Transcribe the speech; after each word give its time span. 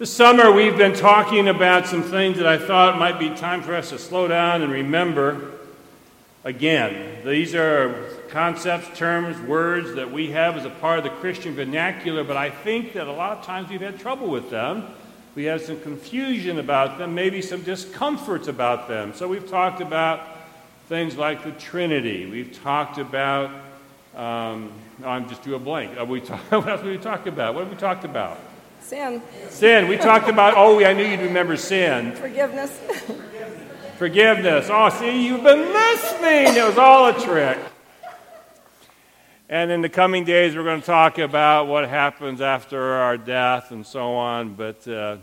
This 0.00 0.10
summer, 0.10 0.50
we've 0.50 0.78
been 0.78 0.94
talking 0.94 1.46
about 1.48 1.86
some 1.86 2.02
things 2.02 2.38
that 2.38 2.46
I 2.46 2.56
thought 2.56 2.98
might 2.98 3.18
be 3.18 3.28
time 3.36 3.62
for 3.62 3.74
us 3.74 3.90
to 3.90 3.98
slow 3.98 4.28
down 4.28 4.62
and 4.62 4.72
remember 4.72 5.52
again. 6.42 7.18
These 7.22 7.54
are 7.54 8.18
concepts, 8.30 8.96
terms, 8.96 9.38
words 9.46 9.96
that 9.96 10.10
we 10.10 10.30
have 10.30 10.56
as 10.56 10.64
a 10.64 10.70
part 10.70 10.96
of 10.96 11.04
the 11.04 11.10
Christian 11.10 11.54
vernacular, 11.54 12.24
but 12.24 12.38
I 12.38 12.48
think 12.48 12.94
that 12.94 13.08
a 13.08 13.12
lot 13.12 13.36
of 13.36 13.44
times 13.44 13.68
we've 13.68 13.82
had 13.82 13.98
trouble 13.98 14.28
with 14.28 14.48
them. 14.48 14.86
We 15.34 15.44
have 15.44 15.60
some 15.60 15.78
confusion 15.82 16.58
about 16.58 16.96
them, 16.96 17.14
maybe 17.14 17.42
some 17.42 17.60
discomforts 17.60 18.48
about 18.48 18.88
them. 18.88 19.12
So 19.12 19.28
we've 19.28 19.50
talked 19.50 19.82
about 19.82 20.26
things 20.88 21.18
like 21.18 21.44
the 21.44 21.52
Trinity. 21.52 22.24
We've 22.24 22.58
talked 22.62 22.96
about, 22.96 23.50
um, 24.16 24.72
I'm 25.04 25.28
just 25.28 25.42
doing 25.42 25.56
a 25.56 25.62
blank. 25.62 26.08
We 26.08 26.22
talk, 26.22 26.40
what 26.50 26.66
else 26.70 26.80
did 26.80 26.88
we 26.88 26.96
talk 26.96 27.26
about? 27.26 27.52
What 27.52 27.64
have 27.64 27.70
we 27.70 27.78
talked 27.78 28.06
about? 28.06 28.40
Sin. 28.80 29.22
Sin. 29.48 29.88
We 29.88 29.96
talked 29.96 30.28
about, 30.28 30.54
oh, 30.56 30.84
I 30.84 30.92
knew 30.92 31.04
you'd 31.04 31.20
remember 31.20 31.56
sin. 31.56 32.12
Forgiveness. 32.12 32.78
Forgiveness. 33.98 34.68
Oh, 34.70 34.88
see, 34.88 35.26
you've 35.26 35.42
been 35.42 35.72
listening. 35.72 36.56
It 36.56 36.66
was 36.66 36.78
all 36.78 37.08
a 37.08 37.20
trick. 37.20 37.58
And 39.48 39.70
in 39.70 39.80
the 39.80 39.88
coming 39.88 40.24
days, 40.24 40.56
we're 40.56 40.64
going 40.64 40.80
to 40.80 40.86
talk 40.86 41.18
about 41.18 41.66
what 41.66 41.88
happens 41.88 42.40
after 42.40 42.80
our 42.80 43.16
death 43.16 43.72
and 43.72 43.84
so 43.84 44.14
on. 44.14 44.54
But 44.54 44.86
uh, 44.86 45.18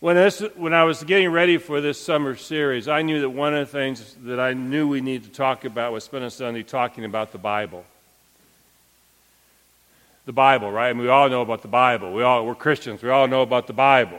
when, 0.00 0.16
this, 0.16 0.40
when 0.56 0.74
I 0.74 0.84
was 0.84 1.02
getting 1.02 1.30
ready 1.30 1.58
for 1.58 1.80
this 1.80 2.00
summer 2.00 2.36
series, 2.36 2.88
I 2.88 3.02
knew 3.02 3.22
that 3.22 3.30
one 3.30 3.54
of 3.54 3.66
the 3.66 3.72
things 3.72 4.16
that 4.24 4.38
I 4.38 4.52
knew 4.52 4.88
we 4.88 5.00
needed 5.00 5.24
to 5.24 5.32
talk 5.32 5.64
about 5.64 5.92
was 5.92 6.04
spend 6.04 6.24
a 6.24 6.30
Sunday 6.30 6.62
talking 6.62 7.04
about 7.04 7.32
the 7.32 7.38
Bible 7.38 7.84
the 10.24 10.32
Bible, 10.32 10.70
right? 10.70 10.90
I 10.90 10.92
mean, 10.92 11.02
we 11.02 11.08
all 11.08 11.28
know 11.28 11.42
about 11.42 11.62
the 11.62 11.68
Bible. 11.68 12.12
We 12.12 12.22
all, 12.22 12.46
we're 12.46 12.54
Christians. 12.54 13.02
We 13.02 13.10
all 13.10 13.26
know 13.26 13.42
about 13.42 13.66
the 13.66 13.72
Bible. 13.72 14.18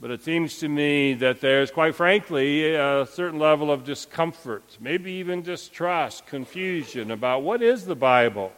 But 0.00 0.10
it 0.10 0.22
seems 0.22 0.58
to 0.58 0.68
me 0.68 1.14
that 1.14 1.40
there's, 1.40 1.70
quite 1.70 1.94
frankly, 1.94 2.74
a 2.74 3.06
certain 3.06 3.38
level 3.38 3.70
of 3.70 3.84
discomfort, 3.84 4.76
maybe 4.80 5.12
even 5.12 5.42
distrust, 5.42 6.26
confusion 6.26 7.10
about 7.10 7.42
what 7.42 7.62
is 7.62 7.84
the 7.84 7.94
Bible. 7.94 8.52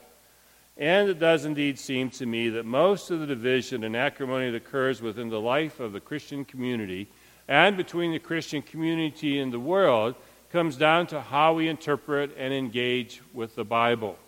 And 0.78 1.08
it 1.08 1.18
does 1.18 1.44
indeed 1.44 1.78
seem 1.78 2.10
to 2.10 2.26
me 2.26 2.48
that 2.50 2.64
most 2.64 3.10
of 3.10 3.20
the 3.20 3.26
division 3.26 3.84
and 3.84 3.96
acrimony 3.96 4.50
that 4.50 4.56
occurs 4.56 5.00
within 5.00 5.30
the 5.30 5.40
life 5.40 5.80
of 5.80 5.92
the 5.92 6.00
Christian 6.00 6.44
community 6.44 7.08
and 7.48 7.76
between 7.76 8.12
the 8.12 8.18
Christian 8.18 8.62
community 8.62 9.38
and 9.38 9.52
the 9.52 9.60
world 9.60 10.14
comes 10.52 10.76
down 10.76 11.06
to 11.08 11.20
how 11.20 11.54
we 11.54 11.68
interpret 11.68 12.34
and 12.36 12.52
engage 12.52 13.22
with 13.32 13.54
the 13.54 13.64
Bible. 13.64 14.18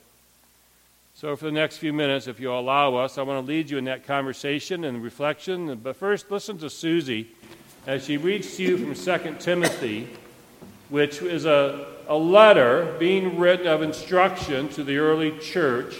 So, 1.20 1.34
for 1.34 1.46
the 1.46 1.50
next 1.50 1.78
few 1.78 1.92
minutes, 1.92 2.28
if 2.28 2.38
you'll 2.38 2.60
allow 2.60 2.94
us, 2.94 3.18
I 3.18 3.22
want 3.22 3.44
to 3.44 3.52
lead 3.52 3.70
you 3.70 3.76
in 3.76 3.86
that 3.86 4.06
conversation 4.06 4.84
and 4.84 5.02
reflection. 5.02 5.74
But 5.74 5.96
first, 5.96 6.30
listen 6.30 6.58
to 6.58 6.70
Susie 6.70 7.26
as 7.88 8.04
she 8.04 8.16
reads 8.16 8.56
to 8.56 8.62
you 8.62 8.78
from 8.78 8.94
2 8.94 9.34
Timothy, 9.40 10.08
which 10.90 11.20
is 11.20 11.44
a, 11.44 11.86
a 12.06 12.16
letter 12.16 12.94
being 13.00 13.36
written 13.36 13.66
of 13.66 13.82
instruction 13.82 14.68
to 14.68 14.84
the 14.84 14.98
early 14.98 15.36
church. 15.40 15.96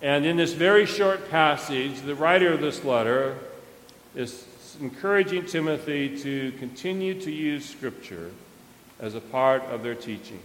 And 0.00 0.24
in 0.24 0.36
this 0.36 0.52
very 0.52 0.86
short 0.86 1.28
passage, 1.28 2.00
the 2.02 2.14
writer 2.14 2.52
of 2.52 2.60
this 2.60 2.84
letter 2.84 3.36
is 4.14 4.46
encouraging 4.80 5.46
Timothy 5.46 6.16
to 6.22 6.52
continue 6.60 7.20
to 7.22 7.32
use 7.32 7.68
Scripture 7.68 8.30
as 9.00 9.16
a 9.16 9.20
part 9.20 9.64
of 9.64 9.82
their 9.82 9.96
teaching. 9.96 10.38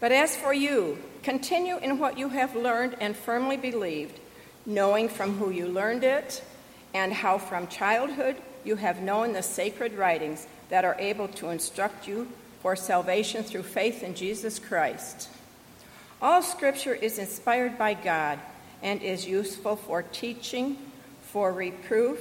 But 0.00 0.12
as 0.12 0.34
for 0.34 0.54
you, 0.54 0.96
continue 1.22 1.78
in 1.78 1.98
what 1.98 2.18
you 2.18 2.28
have 2.28 2.54
learned 2.54 2.96
and 3.00 3.16
firmly 3.16 3.56
believed, 3.56 4.18
knowing 4.66 5.08
from 5.08 5.36
who 5.36 5.50
you 5.50 5.66
learned 5.66 6.04
it, 6.04 6.42
and 6.94 7.12
how 7.12 7.38
from 7.38 7.66
childhood 7.68 8.36
you 8.64 8.76
have 8.76 9.00
known 9.00 9.32
the 9.32 9.42
sacred 9.42 9.94
writings 9.94 10.46
that 10.68 10.84
are 10.84 10.96
able 10.98 11.28
to 11.28 11.48
instruct 11.48 12.06
you 12.06 12.28
for 12.60 12.74
salvation 12.76 13.42
through 13.42 13.62
faith 13.62 14.02
in 14.02 14.14
Jesus 14.14 14.58
Christ. 14.58 15.28
All 16.20 16.42
scripture 16.42 16.94
is 16.94 17.18
inspired 17.18 17.78
by 17.78 17.94
God 17.94 18.38
and 18.82 19.02
is 19.02 19.26
useful 19.26 19.76
for 19.76 20.02
teaching, 20.02 20.76
for 21.22 21.52
reproof, 21.52 22.18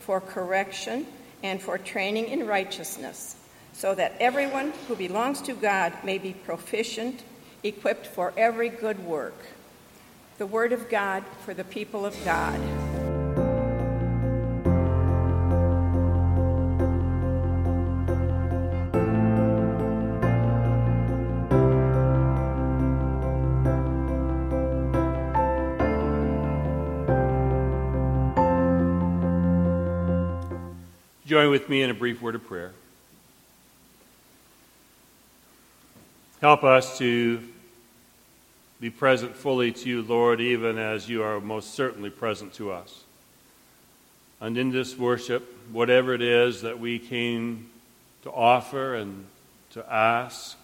for 0.00 0.20
correction, 0.20 1.06
and 1.42 1.60
for 1.60 1.76
training 1.76 2.28
in 2.28 2.46
righteousness 2.46 3.36
so 3.74 3.94
that 3.94 4.14
everyone 4.20 4.72
who 4.86 4.94
belongs 4.94 5.42
to 5.42 5.52
God 5.52 5.92
may 6.04 6.16
be 6.16 6.32
proficient, 6.32 7.22
equipped 7.64 8.06
for 8.06 8.32
every 8.36 8.68
good 8.68 9.04
work. 9.04 9.46
The 10.38 10.46
Word 10.46 10.72
of 10.72 10.88
God 10.90 11.24
for 11.44 11.54
the 11.54 11.64
people 11.64 12.04
of 12.04 12.14
God. 12.24 12.60
Join 31.26 31.50
with 31.50 31.70
me 31.70 31.82
in 31.82 31.88
a 31.88 31.94
brief 31.94 32.20
word 32.20 32.34
of 32.34 32.46
prayer. 32.46 32.72
Help 36.42 36.62
us 36.62 36.98
to 36.98 37.42
be 38.80 38.90
present 38.90 39.36
fully 39.36 39.72
to 39.72 39.88
you, 39.88 40.02
Lord, 40.02 40.40
even 40.40 40.78
as 40.78 41.08
you 41.08 41.22
are 41.22 41.40
most 41.40 41.74
certainly 41.74 42.10
present 42.10 42.54
to 42.54 42.72
us. 42.72 43.04
And 44.40 44.58
in 44.58 44.72
this 44.72 44.98
worship, 44.98 45.42
whatever 45.72 46.12
it 46.12 46.22
is 46.22 46.62
that 46.62 46.78
we 46.78 46.98
came 46.98 47.70
to 48.22 48.30
offer 48.30 48.94
and 48.94 49.26
to 49.70 49.92
ask, 49.92 50.56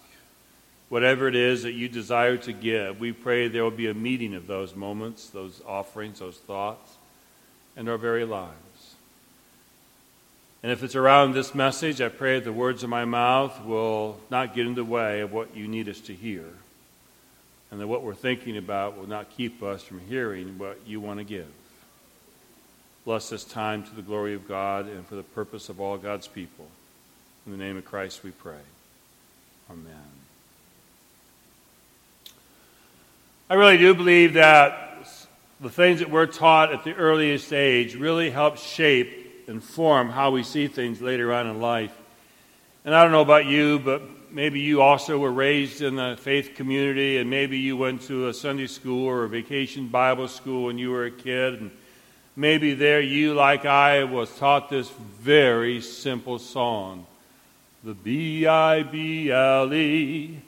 whatever 0.89 1.29
it 1.29 1.37
is 1.37 1.63
that 1.63 1.73
you 1.73 1.89
desire 1.89 2.37
to 2.37 2.53
give, 2.53 3.01
we 3.01 3.13
pray 3.13 3.49
there 3.49 3.65
will 3.65 3.71
be 3.71 3.89
a 3.89 3.95
meeting 3.95 4.35
of 4.35 4.47
those 4.47 4.75
moments, 4.75 5.31
those 5.31 5.63
offerings, 5.67 6.19
those 6.19 6.37
thoughts, 6.37 6.97
and 7.77 7.89
our 7.89 7.97
very 7.97 8.25
lives. 8.25 8.55
And 10.63 10.71
if 10.71 10.83
it's 10.83 10.97
around 10.97 11.33
this 11.33 11.55
message, 11.55 12.03
I 12.03 12.09
pray 12.09 12.39
the 12.41 12.53
words 12.53 12.83
of 12.83 12.91
my 12.91 13.07
mouth 13.07 13.65
will 13.65 14.19
not 14.31 14.55
get 14.55 14.67
in 14.67 14.75
the 14.75 14.85
way 14.85 15.21
of 15.21 15.33
what 15.33 15.57
you 15.57 15.67
need 15.67 15.89
us 15.89 16.01
to 16.01 16.15
hear. 16.15 16.45
And 17.71 17.81
that 17.81 17.87
what 17.87 18.03
we're 18.03 18.15
thinking 18.15 18.57
about 18.57 18.99
will 18.99 19.09
not 19.09 19.31
keep 19.37 19.63
us 19.63 19.83
from 19.83 20.01
hearing 20.01 20.59
what 20.59 20.79
you 20.87 21.01
want 21.01 21.19
to 21.19 21.25
give. 21.25 21.47
Bless 23.05 23.31
this 23.31 23.45
time 23.45 23.85
to 23.85 23.95
the 23.95 24.03
glory 24.03 24.35
of 24.35 24.47
God 24.47 24.87
and 24.87 25.07
for 25.07 25.15
the 25.15 25.23
purpose 25.23 25.69
of 25.69 25.81
all 25.81 25.97
God's 25.97 26.27
people. 26.27 26.67
In 27.47 27.53
the 27.53 27.59
name 27.59 27.77
of 27.77 27.85
Christ 27.85 28.23
we 28.23 28.31
pray. 28.31 28.61
Amen. 29.71 29.95
I 33.49 33.55
really 33.55 33.79
do 33.79 33.95
believe 33.95 34.35
that 34.35 35.07
the 35.61 35.71
things 35.71 36.01
that 36.01 36.11
we're 36.11 36.27
taught 36.27 36.73
at 36.73 36.85
the 36.85 36.95
earliest 36.95 37.53
age 37.53 37.95
really 37.95 38.31
help 38.31 38.57
shape 38.59 39.45
and 39.49 39.63
form 39.63 40.09
how 40.09 40.31
we 40.31 40.43
see 40.43 40.69
things 40.69 41.01
later 41.01 41.33
on 41.33 41.47
in 41.47 41.61
life. 41.61 41.97
And 42.85 42.95
I 42.95 43.03
don't 43.03 43.13
know 43.13 43.21
about 43.21 43.47
you, 43.47 43.79
but 43.79 44.03
maybe 44.33 44.61
you 44.61 44.83
also 44.83 45.19
were 45.19 45.33
raised 45.33 45.83
in 45.83 45.97
the 45.97 46.17
faith 46.21 46.55
community, 46.55 47.19
and 47.19 47.29
maybe 47.29 47.59
you 47.59 47.77
went 47.77 48.03
to 48.03 48.29
a 48.29 48.35
Sunday 48.35 48.67
school 48.67 49.07
or 49.07 49.25
a 49.25 49.29
vacation 49.29 49.89
Bible 49.89 50.29
school 50.29 50.65
when 50.65 50.79
you 50.79 50.91
were 50.91 51.07
a 51.07 51.11
kid. 51.11 51.61
And 51.61 51.71
maybe 52.37 52.75
there 52.75 53.01
you, 53.01 53.35
like 53.35 53.65
I, 53.65 54.05
was 54.05 54.35
taught 54.39 54.71
this 54.71 54.91
very 55.21 55.81
simple 55.81 56.39
song 56.39 57.07
The 57.85 57.95
B 57.95 58.47
I 58.47 58.83
B 58.83 59.31
L 59.31 59.73
E. 59.73 60.41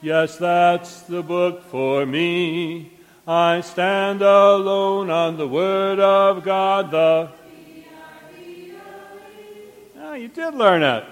Yes, 0.00 0.36
that's 0.36 1.02
the 1.02 1.22
book 1.22 1.64
for 1.64 2.06
me. 2.06 2.92
I 3.26 3.60
stand 3.60 4.22
alone 4.22 5.10
on 5.10 5.36
the 5.36 5.48
Word 5.48 6.00
of 6.00 6.44
God, 6.44 6.90
the 6.90 7.30
B 7.50 7.84
I 7.84 8.34
B 8.34 8.72
L 8.72 9.18
E 9.28 10.00
ah, 10.00 10.14
you 10.14 10.28
did 10.28 10.54
learn 10.54 10.82
it. 10.82 11.04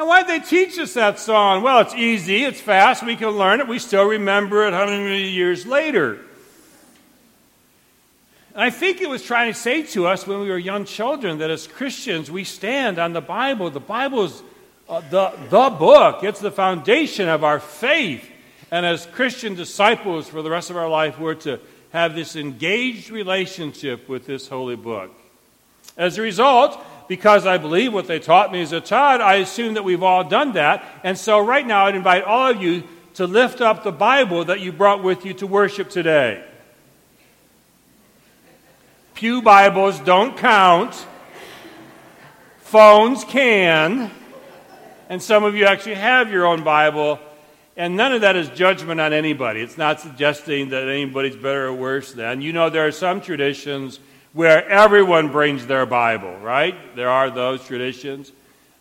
Now, 0.00 0.06
why'd 0.06 0.28
they 0.28 0.38
teach 0.38 0.78
us 0.78 0.94
that 0.94 1.18
song? 1.18 1.62
Well, 1.62 1.80
it's 1.80 1.94
easy, 1.94 2.44
it's 2.44 2.58
fast, 2.58 3.04
we 3.04 3.16
can 3.16 3.28
learn 3.28 3.60
it, 3.60 3.68
we 3.68 3.78
still 3.78 4.06
remember 4.06 4.66
it 4.66 4.72
hundreds 4.72 4.98
of 4.98 5.28
years 5.28 5.66
later. 5.66 6.18
And 8.54 8.62
I 8.62 8.70
think 8.70 9.02
it 9.02 9.10
was 9.10 9.22
trying 9.22 9.52
to 9.52 9.58
say 9.58 9.82
to 9.88 10.06
us 10.06 10.26
when 10.26 10.40
we 10.40 10.48
were 10.48 10.56
young 10.56 10.86
children 10.86 11.36
that 11.40 11.50
as 11.50 11.66
Christians, 11.66 12.30
we 12.30 12.44
stand 12.44 12.98
on 12.98 13.12
the 13.12 13.20
Bible. 13.20 13.68
The 13.68 13.78
Bible 13.78 14.24
is 14.24 14.42
uh, 14.88 15.02
the, 15.10 15.34
the 15.50 15.68
book, 15.68 16.24
it's 16.24 16.40
the 16.40 16.50
foundation 16.50 17.28
of 17.28 17.44
our 17.44 17.60
faith. 17.60 18.26
And 18.70 18.86
as 18.86 19.04
Christian 19.04 19.54
disciples 19.54 20.28
for 20.28 20.40
the 20.40 20.48
rest 20.48 20.70
of 20.70 20.78
our 20.78 20.88
life, 20.88 21.18
we're 21.18 21.34
to 21.34 21.60
have 21.92 22.14
this 22.14 22.36
engaged 22.36 23.10
relationship 23.10 24.08
with 24.08 24.24
this 24.24 24.48
holy 24.48 24.76
book. 24.76 25.10
As 25.98 26.16
a 26.16 26.22
result, 26.22 26.82
because 27.10 27.44
I 27.44 27.58
believe 27.58 27.92
what 27.92 28.06
they 28.06 28.20
taught 28.20 28.52
me 28.52 28.62
as 28.62 28.70
a 28.70 28.80
child, 28.80 29.20
I 29.20 29.38
assume 29.38 29.74
that 29.74 29.82
we've 29.82 30.04
all 30.04 30.22
done 30.22 30.52
that. 30.52 30.84
And 31.02 31.18
so 31.18 31.40
right 31.40 31.66
now, 31.66 31.86
I'd 31.86 31.96
invite 31.96 32.22
all 32.22 32.52
of 32.52 32.62
you 32.62 32.84
to 33.14 33.26
lift 33.26 33.60
up 33.60 33.82
the 33.82 33.90
Bible 33.90 34.44
that 34.44 34.60
you 34.60 34.70
brought 34.70 35.02
with 35.02 35.26
you 35.26 35.34
to 35.34 35.46
worship 35.48 35.90
today. 35.90 36.44
Pew 39.14 39.42
Bibles 39.42 39.98
don't 39.98 40.36
count. 40.36 40.94
Phones 42.58 43.24
can. 43.24 44.12
And 45.08 45.20
some 45.20 45.42
of 45.42 45.56
you 45.56 45.64
actually 45.64 45.96
have 45.96 46.30
your 46.30 46.46
own 46.46 46.62
Bible. 46.62 47.18
And 47.76 47.96
none 47.96 48.12
of 48.12 48.20
that 48.20 48.36
is 48.36 48.48
judgment 48.50 49.00
on 49.00 49.12
anybody. 49.12 49.62
It's 49.62 49.76
not 49.76 49.98
suggesting 49.98 50.68
that 50.68 50.84
anybody's 50.84 51.34
better 51.34 51.66
or 51.66 51.72
worse 51.72 52.12
than. 52.12 52.40
You 52.40 52.52
know, 52.52 52.70
there 52.70 52.86
are 52.86 52.92
some 52.92 53.20
traditions 53.20 53.98
where 54.32 54.68
everyone 54.68 55.32
brings 55.32 55.66
their 55.66 55.86
Bible, 55.86 56.36
right? 56.38 56.94
There 56.94 57.10
are 57.10 57.30
those 57.30 57.64
traditions. 57.64 58.30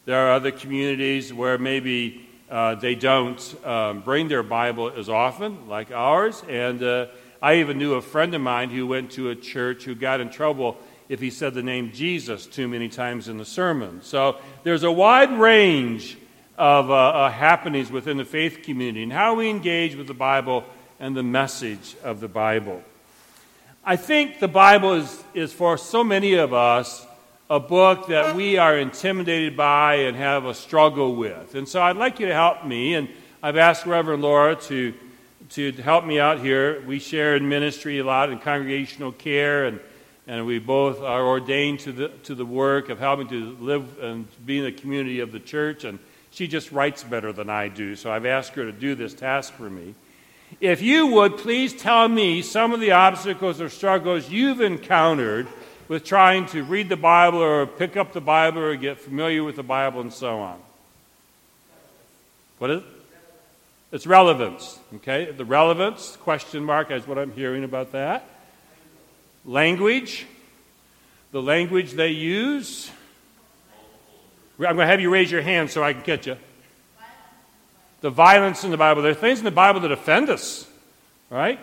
There 0.06 0.28
are 0.28 0.34
other 0.34 0.51
communities 0.51 1.34
where 1.34 1.57
maybe 1.57 2.28
uh, 2.50 2.75
they 2.75 2.96
don't 2.96 3.66
um, 3.66 4.01
bring 4.01 4.28
their 4.28 4.44
Bible 4.44 4.92
as 4.96 5.10
often, 5.10 5.68
like 5.68 5.92
ours. 5.92 6.44
And 6.48 6.84
uh, 6.84 7.07
I 7.42 7.56
even 7.56 7.78
knew 7.78 7.96
a 7.96 8.01
friend 8.01 8.34
of 8.36 8.42
mine 8.42 8.69
who 8.69 8.86
went 8.86 9.12
to 9.12 9.30
a 9.30 9.36
church 9.36 9.84
who 9.84 9.96
got 9.96 10.22
in 10.22 10.30
trouble 10.30 10.78
if 11.10 11.19
he 11.19 11.31
said 11.31 11.56
the 11.56 11.63
name 11.63 11.92
Jesus 11.92 12.45
too 12.45 12.68
many 12.68 12.88
times 12.88 13.28
in 13.28 13.38
the 13.38 13.45
sermon. 13.45 14.02
So 14.04 14.38
there's 14.63 14.84
a 14.84 14.92
wide 14.92 15.31
range 15.31 16.18
of 16.57 16.92
uh, 16.92 16.94
uh, 16.94 17.31
happenings 17.31 17.90
within 17.90 18.18
the 18.18 18.25
faith 18.25 18.62
community 18.63 19.02
and 19.04 19.13
how 19.13 19.34
we 19.34 19.50
engage 19.50 19.95
with 19.95 20.06
the 20.06 20.13
Bible 20.13 20.66
and 21.00 21.16
the 21.16 21.24
message 21.24 21.95
of 22.04 22.19
the 22.19 22.28
Bible. 22.28 22.84
I 23.89 23.95
think 23.95 24.39
the 24.39 24.47
Bible 24.47 24.94
is, 24.94 25.24
is 25.33 25.51
for 25.51 25.75
so 25.75 26.03
many 26.03 26.36
of 26.36 26.53
us 26.53 27.07
a 27.50 27.59
book 27.59 28.06
that 28.09 28.36
we 28.36 28.56
are 28.59 28.77
intimidated 28.77 29.57
by 29.57 29.95
and 29.95 30.15
have 30.15 30.45
a 30.45 30.53
struggle 30.53 31.15
with. 31.15 31.56
And 31.56 31.68
so 31.68 31.81
I'd 31.81 31.97
like 31.97 32.19
you 32.19 32.27
to 32.27 32.33
help 32.36 32.63
me, 32.63 32.94
and 32.94 33.09
I've 33.41 33.57
asked 33.57 33.88
Reverend 33.88 34.21
Laura 34.21 34.56
to, 34.56 34.94
to 35.53 35.71
help 35.71 36.06
me 36.06 36.19
out 36.19 36.38
here. 36.38 36.83
We 36.86 37.00
share 37.00 37.36
in 37.36 37.50
ministry 37.50 37.97
a 37.97 38.03
lot 38.03 38.30
in 38.30 38.38
congregational 38.38 39.12
care 39.12 39.65
and 39.65 39.80
and 40.27 40.45
we 40.45 40.59
both 40.59 41.01
are 41.01 41.25
ordained 41.25 41.80
to 41.80 41.92
the, 41.92 42.09
to 42.25 42.35
the 42.35 42.45
work 42.45 42.89
of 42.89 43.00
helping 43.00 43.27
to 43.30 43.57
live 43.59 43.97
and 44.00 44.27
be 44.45 44.59
in 44.59 44.65
the 44.65 44.71
community 44.71 45.21
of 45.21 45.31
the 45.31 45.39
church. 45.39 45.83
And 45.83 45.97
she 46.30 46.47
just 46.47 46.71
writes 46.71 47.03
better 47.03 47.33
than 47.33 47.50
I 47.50 47.69
do, 47.69 47.95
so 47.95 48.12
I've 48.12 48.27
asked 48.27 48.51
her 48.51 48.65
to 48.65 48.71
do 48.71 48.94
this 48.94 49.15
task 49.15 49.51
for 49.53 49.71
me. 49.71 49.95
If 50.60 50.81
you 50.81 51.07
would 51.07 51.38
please 51.38 51.74
tell 51.74 52.07
me 52.07 52.42
some 52.42 52.74
of 52.74 52.80
the 52.80 52.92
obstacles 52.92 53.62
or 53.62 53.69
struggles 53.69 54.30
you've 54.30 54.62
encountered 54.62 55.48
with 55.88 56.04
trying 56.04 56.46
to 56.48 56.63
read 56.63 56.90
the 56.90 56.98
Bible 56.98 57.40
or 57.40 57.66
pick 57.66 57.96
up 57.96 58.13
the 58.13 58.22
Bible 58.22 58.62
or 58.62 58.75
get 58.75 59.00
familiar 59.00 59.44
with 59.44 59.56
the 59.56 59.63
Bible 59.63 60.01
and 60.01 60.13
so 60.13 60.40
on. 60.40 60.60
What 62.57 62.72
is 62.72 62.81
it? 62.81 62.88
It's 63.92 64.06
relevance. 64.06 64.80
Okay? 64.96 65.31
The 65.31 65.46
relevance, 65.46 66.18
question 66.18 66.63
mark, 66.63 66.92
is 66.92 67.07
what 67.07 67.18
I'm 67.18 67.31
hearing 67.31 67.63
about 67.63 67.92
that 67.94 68.28
language, 69.45 70.28
the 71.31 71.42
language 71.42 71.94
they 71.94 72.12
use. 72.12 72.92
I'm 74.60 74.75
going 74.75 74.80
to 74.80 74.88
have 74.88 75.00
you 75.00 75.10
raise 75.10 75.31
your 75.31 75.42
hand 75.42 75.72
so 75.72 75.84
I 75.84 75.94
can 75.94 76.02
catch 76.02 76.28
you. 76.28 76.38
The 78.01 78.10
violence 78.10 78.63
in 78.63 78.72
the 78.72 78.78
Bible. 78.78 79.01
There 79.01 79.12
are 79.12 79.16
things 79.16 79.40
in 79.40 79.46
the 79.46 79.51
Bible 79.51 79.81
that 79.81 79.92
offend 79.92 80.30
us, 80.30 80.68
right? 81.30 81.60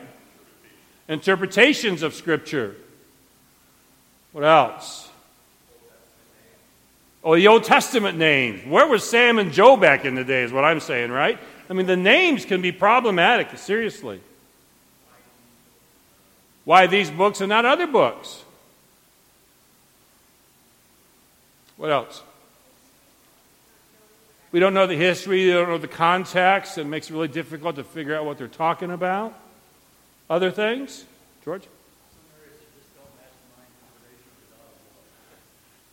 Interpretations 1.09 2.03
of 2.03 2.15
Scripture. 2.15 2.77
What 4.33 4.45
else? 4.45 5.09
Oh, 7.25 7.35
the 7.35 7.49
Old 7.49 7.65
Testament 7.65 8.19
names. 8.19 8.65
Where 8.67 8.87
was 8.87 9.09
Sam 9.09 9.39
and 9.39 9.53
Joe 9.53 9.77
back 9.77 10.05
in 10.05 10.15
the 10.15 10.25
day, 10.25 10.43
is 10.43 10.53
what 10.53 10.65
I'm 10.65 10.81
saying, 10.81 11.11
right? 11.11 11.39
I 11.69 11.73
mean, 11.73 11.87
the 11.87 11.97
names 11.97 12.45
can 12.45 12.63
be 12.63 12.71
problematic, 12.71 13.57
seriously. 13.59 14.21
Why 16.65 16.87
these 16.87 17.11
books 17.11 17.41
and 17.41 17.49
not 17.49 17.65
other 17.65 17.87
books? 17.87 18.45
What 21.77 21.91
else? 21.91 22.23
We 24.57 24.61
don't 24.61 24.73
know 24.73 24.87
the 24.87 24.97
history, 24.97 25.45
we 25.45 25.53
don't 25.53 25.69
know 25.69 25.77
the 25.77 25.87
context. 25.87 26.79
It 26.79 26.87
makes 26.87 27.11
it 27.11 27.13
really 27.13 27.29
difficult 27.29 27.77
to 27.77 27.85
figure 27.85 28.17
out 28.17 28.25
what 28.25 28.39
they're 28.39 28.49
talking 28.49 28.91
about. 28.91 29.39
Other 30.31 30.51
things? 30.51 31.05
George? 31.45 31.65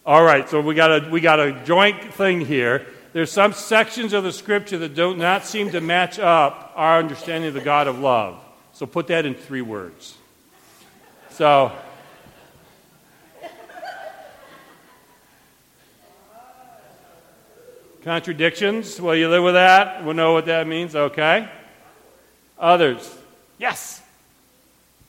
All 0.06 0.24
right, 0.24 0.50
so 0.50 0.62
we 0.62 0.76
got 0.76 1.04
a 1.04 1.10
we 1.10 1.20
got 1.20 1.42
a 1.42 1.62
joint 1.66 2.14
thing 2.14 2.40
here. 2.40 2.88
There's 3.12 3.34
some 3.34 3.52
sections 3.52 4.14
of 4.14 4.24
the 4.24 4.32
scripture 4.32 4.78
that 4.78 4.96
do 4.96 5.14
not 5.14 5.46
seem 5.46 5.72
to 5.72 5.82
match 5.82 6.18
up 6.18 6.72
our 6.78 7.00
understanding 7.00 7.50
of 7.50 7.56
the 7.56 7.60
God 7.60 7.88
of 7.88 8.00
love. 8.00 8.40
So 8.72 8.86
put 8.86 9.08
that 9.08 9.26
in 9.26 9.36
three 9.36 9.62
words. 9.62 10.16
So, 11.32 11.74
contradictions. 18.04 19.00
Will 19.02 19.16
you 19.16 19.30
live 19.30 19.44
with 19.44 19.54
that? 19.56 20.04
We'll 20.04 20.14
know 20.14 20.34
what 20.34 20.46
that 20.46 20.68
means. 20.68 20.96
Okay. 20.96 21.50
Others. 22.60 23.18
Yes. 23.58 24.02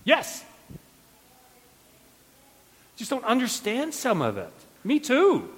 Yes. 0.04 0.44
Just 2.96 3.10
don't 3.10 3.24
understand 3.24 3.92
some 3.94 4.22
of 4.22 4.36
it. 4.36 4.52
Me 4.84 5.00
too. 5.00 5.48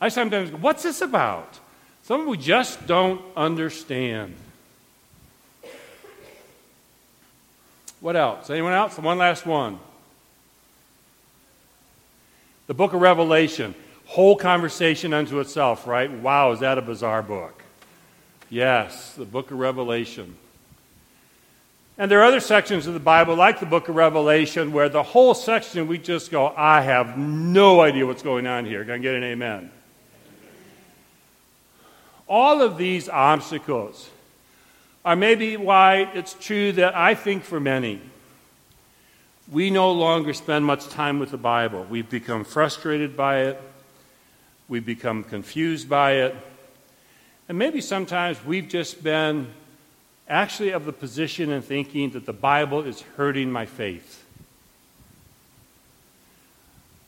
I 0.00 0.08
sometimes 0.08 0.50
go, 0.50 0.56
what's 0.58 0.82
this 0.82 1.00
about? 1.00 1.58
Some 2.04 2.22
of 2.22 2.26
we 2.26 2.36
just 2.36 2.86
don't 2.86 3.20
understand. 3.36 4.34
What 8.00 8.14
else? 8.14 8.48
Anyone 8.48 8.72
else? 8.72 8.96
One 8.96 9.18
last 9.18 9.44
one. 9.44 9.78
The 12.68 12.74
book 12.74 12.92
of 12.92 13.00
Revelation, 13.00 13.74
whole 14.08 14.36
conversation 14.36 15.12
unto 15.12 15.38
itself, 15.38 15.86
right? 15.86 16.10
Wow, 16.10 16.52
is 16.52 16.60
that 16.60 16.78
a 16.78 16.82
bizarre 16.82 17.22
book? 17.22 17.62
Yes, 18.48 19.12
the 19.14 19.26
book 19.26 19.50
of 19.50 19.58
Revelation. 19.58 20.34
And 21.98 22.10
there 22.10 22.20
are 22.20 22.24
other 22.24 22.40
sections 22.40 22.86
of 22.86 22.94
the 22.94 23.00
Bible, 23.00 23.34
like 23.34 23.60
the 23.60 23.66
book 23.66 23.90
of 23.90 23.96
Revelation, 23.96 24.72
where 24.72 24.88
the 24.88 25.02
whole 25.02 25.34
section 25.34 25.86
we 25.86 25.98
just 25.98 26.30
go, 26.30 26.54
I 26.56 26.80
have 26.80 27.18
no 27.18 27.82
idea 27.82 28.06
what's 28.06 28.22
going 28.22 28.46
on 28.46 28.64
here. 28.64 28.82
Can 28.82 28.94
I 28.94 28.98
get 28.98 29.14
an 29.14 29.24
amen? 29.24 29.70
All 32.26 32.62
of 32.62 32.78
these 32.78 33.10
obstacles 33.10 34.08
are 35.04 35.16
maybe 35.16 35.58
why 35.58 36.10
it's 36.14 36.32
true 36.32 36.72
that 36.72 36.96
I 36.96 37.14
think 37.14 37.42
for 37.42 37.60
many, 37.60 38.00
we 39.50 39.68
no 39.68 39.92
longer 39.92 40.32
spend 40.32 40.64
much 40.64 40.88
time 40.88 41.18
with 41.18 41.30
the 41.30 41.36
Bible. 41.36 41.86
We've 41.90 42.08
become 42.08 42.44
frustrated 42.44 43.14
by 43.16 43.40
it, 43.40 43.62
we've 44.68 44.86
become 44.86 45.24
confused 45.24 45.88
by 45.88 46.12
it, 46.12 46.36
and 47.48 47.58
maybe 47.58 47.80
sometimes 47.80 48.44
we've 48.44 48.68
just 48.68 49.02
been 49.02 49.48
actually 50.28 50.70
of 50.70 50.84
the 50.84 50.92
position 50.92 51.50
and 51.50 51.64
thinking 51.64 52.10
that 52.10 52.26
the 52.26 52.32
Bible 52.32 52.82
is 52.82 53.00
hurting 53.16 53.50
my 53.50 53.64
faith. 53.64 54.24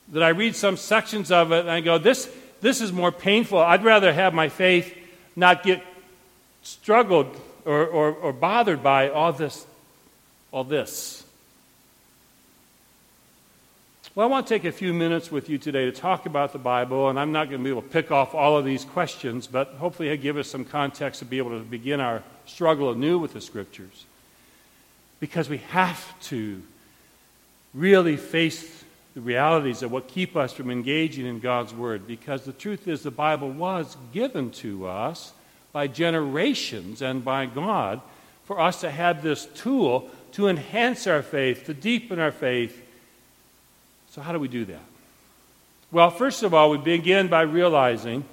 That 0.09 0.23
I 0.23 0.31
read 0.31 0.57
some 0.57 0.77
sections 0.77 1.31
of 1.31 1.53
it 1.53 1.61
and 1.61 1.71
I 1.71 1.81
go, 1.81 1.99
this, 1.99 2.31
this 2.63 2.81
is 2.81 2.93
more 2.93 3.13
painful. 3.13 3.59
I'd 3.59 3.85
rather 3.85 4.13
have 4.13 4.33
my 4.35 4.49
faith 4.49 4.97
not 5.37 5.63
get 5.63 5.83
struggled 6.63 7.39
or, 7.65 7.87
or, 7.87 8.13
or 8.13 8.33
bothered 8.33 8.83
by 8.83 9.11
all 9.11 9.33
this. 9.33 9.67
All 10.51 10.65
this. 10.65 11.20
Well, 14.21 14.29
I 14.29 14.31
want 14.33 14.49
to 14.49 14.55
take 14.55 14.67
a 14.67 14.73
few 14.73 14.93
minutes 14.93 15.33
with 15.33 15.49
you 15.49 15.57
today 15.57 15.87
to 15.87 15.93
talk 15.93 16.27
about 16.27 16.53
the 16.53 16.59
Bible, 16.59 17.09
and 17.09 17.19
I'm 17.19 17.33
not 17.33 17.49
going 17.49 17.59
to 17.59 17.65
be 17.65 17.71
able 17.71 17.81
to 17.81 17.89
pick 17.89 18.11
off 18.11 18.35
all 18.35 18.59
of 18.59 18.67
these 18.67 18.85
questions, 18.85 19.47
but 19.47 19.69
hopefully, 19.79 20.11
I 20.11 20.17
give 20.17 20.37
us 20.37 20.47
some 20.47 20.67
context 20.67 21.21
to 21.21 21.25
be 21.25 21.39
able 21.39 21.59
to 21.59 21.65
begin 21.65 22.01
our 22.01 22.23
struggle 22.45 22.93
anew 22.93 23.19
with 23.19 23.33
the 23.33 23.41
Scriptures. 23.41 24.05
Because 25.21 25.49
we 25.49 25.57
have 25.71 26.21
to 26.25 26.63
really 27.73 28.19
face 28.19 28.85
the 29.15 29.23
realities 29.23 29.83
of 29.83 29.91
what 29.91 30.07
keep 30.07 30.37
us 30.37 30.53
from 30.53 30.71
engaging 30.71 31.25
in 31.25 31.41
God's 31.41 31.73
Word, 31.73 32.07
because 32.07 32.45
the 32.45 32.53
truth 32.53 32.89
is, 32.89 33.03
the 33.03 33.11
Bible 33.11 33.49
was 33.49 33.97
given 34.13 34.51
to 34.51 34.87
us 34.87 35.33
by 35.73 35.87
generations 35.87 37.01
and 37.01 37.25
by 37.25 37.47
God 37.47 38.03
for 38.45 38.61
us 38.61 38.83
to 38.83 38.91
have 38.91 39.23
this 39.23 39.47
tool 39.47 40.11
to 40.33 40.49
enhance 40.49 41.07
our 41.07 41.23
faith, 41.23 41.65
to 41.65 41.73
deepen 41.73 42.19
our 42.19 42.33
faith 42.33 42.80
so, 44.11 44.21
how 44.21 44.33
do 44.33 44.39
we 44.41 44.49
do 44.49 44.65
that? 44.65 44.83
Well, 45.93 46.11
first 46.11 46.43
of 46.43 46.53
all, 46.53 46.71
we 46.71 46.79
begin 46.79 47.29
by 47.29 47.43
realizing 47.43 48.25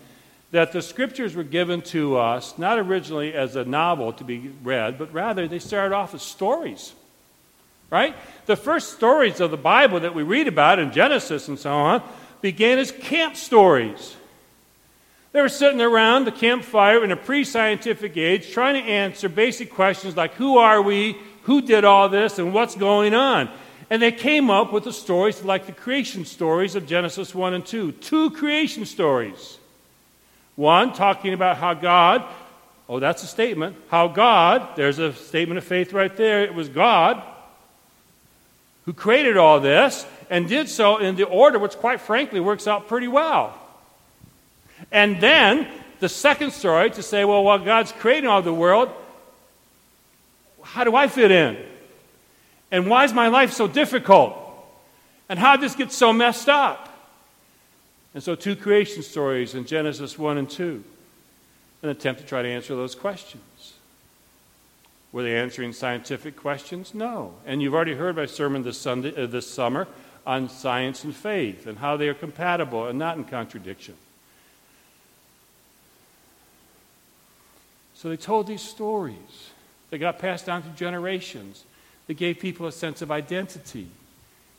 that 0.52 0.72
the 0.72 0.82
scriptures 0.82 1.36
were 1.36 1.44
given 1.44 1.82
to 1.82 2.18
us 2.18 2.58
not 2.58 2.80
originally 2.80 3.34
as 3.34 3.56
a 3.56 3.64
novel 3.64 4.14
to 4.14 4.24
be 4.24 4.52
read, 4.64 4.98
but 4.98 5.14
rather 5.14 5.48
they 5.48 5.60
started 5.60 5.94
off 5.94 6.14
as 6.14 6.22
stories. 6.22 6.94
Right? 7.90 8.16
The 8.48 8.56
first 8.56 8.94
stories 8.94 9.40
of 9.40 9.52
the 9.52 9.58
Bible 9.58 10.00
that 10.02 10.16
we 10.16 10.24
read 10.24 10.48
about 10.48 10.80
in 10.80 10.92
Genesis 10.92 11.48
and 11.48 11.60
so 11.60 11.72
on 11.72 12.04
began 12.42 12.80
as 12.80 12.92
camp 12.92 13.36
stories. 13.36 14.16
They 15.32 15.42
were 15.42 15.50
sitting 15.50 15.82
around 15.82 16.26
the 16.26 16.32
campfire 16.32 17.04
in 17.04 17.12
a 17.12 17.16
pre 17.16 17.44
scientific 17.44 18.18
age 18.18 18.52
trying 18.52 18.82
to 18.82 18.90
answer 18.90 19.30
basic 19.30 19.72
questions 19.72 20.18
like 20.18 20.34
who 20.34 20.58
are 20.58 20.82
we, 20.82 21.18
who 21.44 21.62
did 21.62 21.86
all 21.86 22.10
this, 22.10 22.40
and 22.40 22.54
what's 22.54 22.76
going 22.76 23.14
on. 23.14 23.50
And 23.90 24.02
they 24.02 24.12
came 24.12 24.50
up 24.50 24.74
with 24.74 24.84
the 24.84 24.94
stories 24.94 25.44
like 25.44 25.66
the 25.66 25.72
creation 25.72 26.26
stories 26.26 26.76
of 26.76 26.86
Genesis 26.86 27.34
1 27.34 27.54
and 27.54 27.66
2. 27.66 27.94
Two 27.94 28.32
creation 28.32 28.86
stories. 28.86 29.58
One 30.56 30.92
talking 30.94 31.34
about 31.34 31.58
how 31.58 31.74
God, 31.74 32.26
oh, 32.90 33.00
that's 33.00 33.24
a 33.24 33.28
statement, 33.28 33.78
how 33.90 34.08
God, 34.08 34.76
there's 34.76 35.00
a 35.00 35.14
statement 35.14 35.58
of 35.58 35.64
faith 35.64 35.94
right 35.94 36.16
there, 36.18 36.44
it 36.44 36.54
was 36.54 36.68
God 36.68 37.24
who 38.86 38.94
created 38.94 39.36
all 39.36 39.60
this 39.60 40.06
and 40.30 40.48
did 40.48 40.70
so 40.70 40.98
in 40.98 41.16
the 41.16 41.26
order 41.26 41.60
which, 41.60 41.76
quite 41.76 42.00
frankly, 42.00 42.40
works 42.40 42.68
out 42.68 42.88
pretty 42.88 43.08
well. 43.08 43.58
And 44.92 45.20
then 45.20 45.68
the 46.00 46.10
second 46.10 46.52
story 46.52 46.90
to 46.92 47.04
say, 47.04 47.26
well, 47.26 47.44
while 47.44 47.60
God's 47.60 47.92
creating 47.92 48.30
all 48.30 48.42
the 48.42 48.54
world, 48.54 48.90
how 50.64 50.84
do 50.84 50.96
I 50.96 51.08
fit 51.08 51.32
in? 51.32 51.58
And 52.72 52.88
why 52.88 53.06
is 53.06 53.14
my 53.14 53.28
life 53.28 53.54
so 53.54 53.68
difficult? 53.68 54.36
And 55.30 55.40
how 55.40 55.56
did 55.56 55.64
this 55.64 55.76
get 55.76 55.92
so 55.92 56.12
messed 56.12 56.50
up? 56.50 56.88
And 58.14 58.24
so, 58.24 58.36
two 58.36 58.56
creation 58.56 59.04
stories 59.04 59.54
in 59.54 59.66
Genesis 59.66 60.18
1 60.18 60.38
and 60.38 60.50
2, 60.50 60.84
an 61.84 61.90
attempt 61.90 62.22
to 62.22 62.28
try 62.28 62.42
to 62.42 62.48
answer 62.48 62.76
those 62.76 62.96
questions. 62.96 63.74
Were 65.12 65.24
they 65.24 65.36
answering 65.36 65.74
scientific 65.74 66.36
questions? 66.36 66.94
No. 66.94 67.34
And 67.46 67.62
you've 67.62 67.74
already 67.74 67.96
heard 67.96 68.16
my 68.16 68.26
sermon 68.26 68.64
this, 68.64 68.78
Sunday, 68.78 69.16
uh, 69.16 69.28
this 69.28 69.50
summer 69.50 69.88
on 70.26 70.50
science 70.50 71.04
and 71.04 71.16
faith 71.16 71.68
and 71.68 71.78
how 71.78 71.96
they 71.96 72.10
are 72.10 72.14
compatible 72.14 72.88
and 72.88 73.00
not 73.00 73.18
in 73.18 73.24
contradiction. 73.24 73.96
So 77.96 78.10
they 78.10 78.18
told 78.18 78.46
these 78.46 78.62
stories. 78.62 79.52
They 79.90 79.98
got 79.98 80.20
passed 80.20 80.46
down 80.46 80.62
through 80.62 80.74
generations. 80.74 81.64
They 82.08 82.14
gave 82.14 82.40
people 82.40 82.66
a 82.66 82.72
sense 82.72 83.02
of 83.02 83.12
identity. 83.12 83.90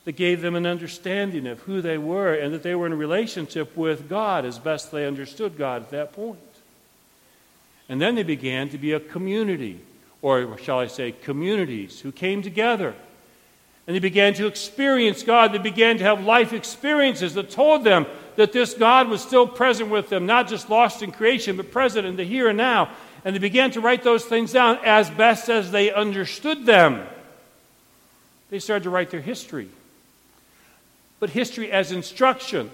that 0.09 0.15
gave 0.15 0.41
them 0.41 0.55
an 0.55 0.65
understanding 0.65 1.45
of 1.45 1.59
who 1.61 1.81
they 1.81 1.97
were 1.97 2.33
and 2.33 2.51
that 2.51 2.63
they 2.63 2.73
were 2.73 2.87
in 2.87 2.93
a 2.93 2.95
relationship 2.95 3.77
with 3.77 4.09
God 4.09 4.45
as 4.45 4.57
best 4.57 4.91
they 4.91 5.05
understood 5.05 5.55
God 5.57 5.83
at 5.83 5.91
that 5.91 6.13
point. 6.13 6.39
And 7.87 8.01
then 8.01 8.15
they 8.15 8.23
began 8.23 8.69
to 8.69 8.77
be 8.77 8.93
a 8.93 8.99
community, 8.99 9.79
or 10.23 10.57
shall 10.57 10.79
I 10.79 10.87
say, 10.87 11.11
communities, 11.11 11.99
who 11.99 12.11
came 12.11 12.41
together. 12.41 12.95
And 13.85 13.95
they 13.95 13.99
began 13.99 14.33
to 14.35 14.47
experience 14.47 15.21
God. 15.21 15.51
They 15.51 15.59
began 15.59 15.97
to 15.99 16.03
have 16.03 16.23
life 16.23 16.53
experiences 16.53 17.33
that 17.33 17.49
told 17.49 17.83
them 17.83 18.05
that 18.35 18.51
this 18.51 18.73
God 18.75 19.09
was 19.09 19.21
still 19.21 19.47
present 19.47 19.89
with 19.89 20.09
them, 20.09 20.25
not 20.25 20.47
just 20.47 20.69
lost 20.69 21.03
in 21.03 21.11
creation, 21.11 21.57
but 21.57 21.71
present 21.71 22.07
in 22.07 22.15
the 22.15 22.23
here 22.23 22.47
and 22.47 22.57
now. 22.57 22.89
And 23.25 23.35
they 23.35 23.39
began 23.39 23.69
to 23.71 23.81
write 23.81 24.03
those 24.03 24.25
things 24.25 24.53
down 24.53 24.79
as 24.83 25.09
best 25.09 25.49
as 25.49 25.71
they 25.71 25.91
understood 25.91 26.65
them. 26.65 27.05
They 28.49 28.59
started 28.59 28.83
to 28.83 28.89
write 28.89 29.11
their 29.11 29.21
history. 29.21 29.69
But 31.19 31.29
history 31.29 31.71
as 31.71 31.91
instruction. 31.91 32.71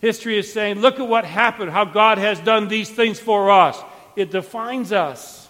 History 0.00 0.38
is 0.38 0.52
saying, 0.52 0.80
look 0.80 0.98
at 0.98 1.08
what 1.08 1.24
happened, 1.24 1.70
how 1.70 1.84
God 1.84 2.18
has 2.18 2.38
done 2.40 2.68
these 2.68 2.88
things 2.88 3.18
for 3.18 3.50
us. 3.50 3.80
It 4.16 4.30
defines 4.30 4.92
us. 4.92 5.48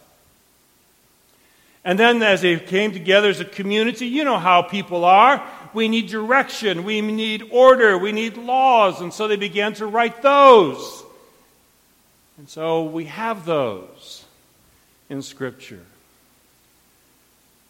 And 1.84 1.98
then, 1.98 2.22
as 2.22 2.42
they 2.42 2.58
came 2.58 2.92
together 2.92 3.30
as 3.30 3.40
a 3.40 3.44
community, 3.44 4.06
you 4.06 4.24
know 4.24 4.38
how 4.38 4.62
people 4.62 5.04
are. 5.04 5.42
We 5.72 5.88
need 5.88 6.08
direction, 6.08 6.84
we 6.84 7.00
need 7.00 7.44
order, 7.50 7.96
we 7.96 8.12
need 8.12 8.36
laws. 8.36 9.00
And 9.00 9.12
so 9.12 9.28
they 9.28 9.36
began 9.36 9.74
to 9.74 9.86
write 9.86 10.22
those. 10.22 11.04
And 12.36 12.48
so 12.48 12.84
we 12.84 13.06
have 13.06 13.44
those 13.44 14.24
in 15.08 15.22
Scripture. 15.22 15.84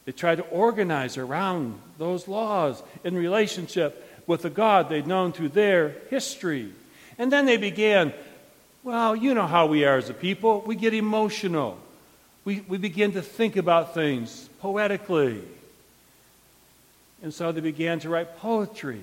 They 0.08 0.12
tried 0.12 0.36
to 0.36 0.44
organize 0.44 1.18
around 1.18 1.78
those 1.98 2.26
laws 2.26 2.82
in 3.04 3.14
relationship 3.14 4.22
with 4.26 4.40
the 4.40 4.48
God 4.48 4.88
they'd 4.88 5.06
known 5.06 5.32
through 5.32 5.50
their 5.50 5.96
history. 6.08 6.72
And 7.18 7.30
then 7.30 7.44
they 7.44 7.58
began, 7.58 8.14
well, 8.82 9.14
you 9.14 9.34
know 9.34 9.46
how 9.46 9.66
we 9.66 9.84
are 9.84 9.98
as 9.98 10.08
a 10.08 10.14
people. 10.14 10.62
We 10.64 10.76
get 10.76 10.94
emotional. 10.94 11.76
We, 12.46 12.60
we 12.60 12.78
begin 12.78 13.12
to 13.12 13.20
think 13.20 13.56
about 13.56 13.92
things 13.92 14.48
poetically. 14.62 15.42
And 17.22 17.34
so 17.34 17.52
they 17.52 17.60
began 17.60 18.00
to 18.00 18.08
write 18.08 18.38
poetry, 18.38 19.02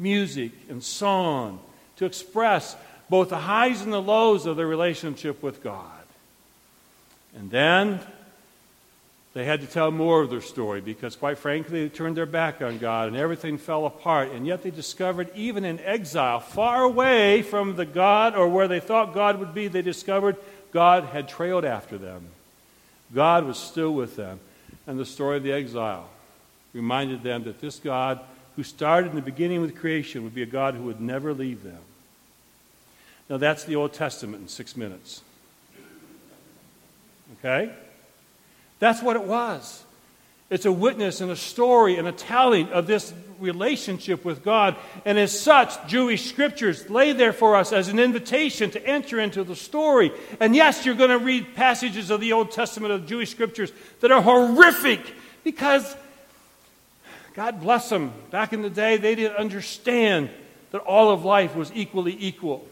music, 0.00 0.50
and 0.68 0.82
song 0.82 1.60
to 1.98 2.06
express 2.06 2.74
both 3.08 3.28
the 3.28 3.38
highs 3.38 3.82
and 3.82 3.92
the 3.92 4.02
lows 4.02 4.46
of 4.46 4.56
their 4.56 4.66
relationship 4.66 5.44
with 5.44 5.62
God. 5.62 5.84
And 7.36 7.52
then 7.52 8.00
they 9.38 9.44
had 9.44 9.60
to 9.60 9.66
tell 9.66 9.90
more 9.90 10.22
of 10.22 10.30
their 10.30 10.40
story 10.40 10.80
because, 10.80 11.14
quite 11.14 11.38
frankly, 11.38 11.82
they 11.82 11.94
turned 11.94 12.16
their 12.16 12.26
back 12.26 12.60
on 12.60 12.78
God 12.78 13.08
and 13.08 13.16
everything 13.16 13.58
fell 13.58 13.86
apart. 13.86 14.32
And 14.32 14.46
yet 14.46 14.62
they 14.62 14.70
discovered, 14.70 15.30
even 15.34 15.64
in 15.64 15.78
exile, 15.80 16.40
far 16.40 16.82
away 16.82 17.42
from 17.42 17.76
the 17.76 17.84
God 17.86 18.34
or 18.34 18.48
where 18.48 18.66
they 18.66 18.80
thought 18.80 19.14
God 19.14 19.38
would 19.38 19.54
be, 19.54 19.68
they 19.68 19.82
discovered 19.82 20.36
God 20.72 21.04
had 21.04 21.28
trailed 21.28 21.64
after 21.64 21.98
them. 21.98 22.26
God 23.14 23.44
was 23.44 23.58
still 23.58 23.92
with 23.94 24.16
them. 24.16 24.40
And 24.86 24.98
the 24.98 25.06
story 25.06 25.36
of 25.36 25.42
the 25.42 25.52
exile 25.52 26.08
reminded 26.72 27.22
them 27.22 27.44
that 27.44 27.60
this 27.60 27.78
God, 27.78 28.20
who 28.56 28.62
started 28.62 29.10
in 29.10 29.16
the 29.16 29.22
beginning 29.22 29.60
with 29.60 29.76
creation, 29.76 30.24
would 30.24 30.34
be 30.34 30.42
a 30.42 30.46
God 30.46 30.74
who 30.74 30.82
would 30.84 31.00
never 31.00 31.32
leave 31.32 31.62
them. 31.62 31.80
Now, 33.28 33.36
that's 33.36 33.64
the 33.64 33.76
Old 33.76 33.92
Testament 33.92 34.42
in 34.42 34.48
six 34.48 34.76
minutes. 34.76 35.22
Okay? 37.38 37.72
That's 38.78 39.02
what 39.02 39.16
it 39.16 39.24
was. 39.24 39.84
It's 40.50 40.64
a 40.64 40.72
witness 40.72 41.20
and 41.20 41.30
a 41.30 41.36
story 41.36 41.96
and 41.96 42.08
a 42.08 42.12
telling 42.12 42.68
of 42.70 42.86
this 42.86 43.12
relationship 43.38 44.24
with 44.24 44.42
God. 44.42 44.76
And 45.04 45.18
as 45.18 45.38
such, 45.38 45.86
Jewish 45.86 46.24
scriptures 46.24 46.88
lay 46.88 47.12
there 47.12 47.34
for 47.34 47.54
us 47.54 47.72
as 47.72 47.88
an 47.88 47.98
invitation 47.98 48.70
to 48.70 48.86
enter 48.86 49.20
into 49.20 49.44
the 49.44 49.54
story. 49.54 50.10
And 50.40 50.56
yes, 50.56 50.86
you're 50.86 50.94
going 50.94 51.10
to 51.10 51.18
read 51.18 51.54
passages 51.54 52.10
of 52.10 52.20
the 52.20 52.32
Old 52.32 52.50
Testament 52.50 52.94
of 52.94 53.06
Jewish 53.06 53.30
scriptures 53.30 53.72
that 54.00 54.10
are 54.10 54.22
horrific 54.22 55.00
because, 55.44 55.96
God 57.34 57.60
bless 57.60 57.90
them, 57.90 58.12
back 58.30 58.54
in 58.54 58.62
the 58.62 58.70
day, 58.70 58.96
they 58.96 59.14
didn't 59.14 59.36
understand 59.36 60.30
that 60.70 60.80
all 60.80 61.10
of 61.10 61.26
life 61.26 61.54
was 61.54 61.70
equally 61.74 62.16
equal. 62.18 62.66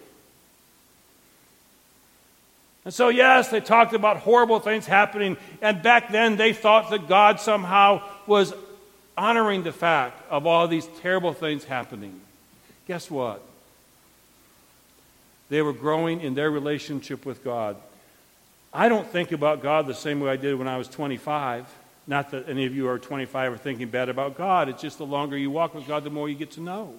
And 2.86 2.94
so, 2.94 3.08
yes, 3.08 3.48
they 3.48 3.58
talked 3.58 3.94
about 3.94 4.18
horrible 4.18 4.60
things 4.60 4.86
happening. 4.86 5.36
And 5.60 5.82
back 5.82 6.12
then, 6.12 6.36
they 6.36 6.52
thought 6.52 6.88
that 6.90 7.08
God 7.08 7.40
somehow 7.40 8.00
was 8.28 8.54
honoring 9.18 9.64
the 9.64 9.72
fact 9.72 10.22
of 10.30 10.46
all 10.46 10.68
these 10.68 10.86
terrible 11.00 11.32
things 11.32 11.64
happening. 11.64 12.20
Guess 12.86 13.10
what? 13.10 13.42
They 15.48 15.62
were 15.62 15.72
growing 15.72 16.20
in 16.20 16.36
their 16.36 16.48
relationship 16.48 17.26
with 17.26 17.42
God. 17.42 17.76
I 18.72 18.88
don't 18.88 19.08
think 19.08 19.32
about 19.32 19.62
God 19.62 19.88
the 19.88 19.94
same 19.94 20.20
way 20.20 20.30
I 20.30 20.36
did 20.36 20.54
when 20.54 20.68
I 20.68 20.78
was 20.78 20.86
25. 20.86 21.66
Not 22.06 22.30
that 22.30 22.48
any 22.48 22.66
of 22.66 22.74
you 22.76 22.88
are 22.88 23.00
25 23.00 23.54
or 23.54 23.56
thinking 23.56 23.88
bad 23.88 24.08
about 24.08 24.36
God. 24.36 24.68
It's 24.68 24.82
just 24.82 24.98
the 24.98 25.06
longer 25.06 25.36
you 25.36 25.50
walk 25.50 25.74
with 25.74 25.88
God, 25.88 26.04
the 26.04 26.10
more 26.10 26.28
you 26.28 26.36
get 26.36 26.52
to 26.52 26.60
know, 26.60 26.94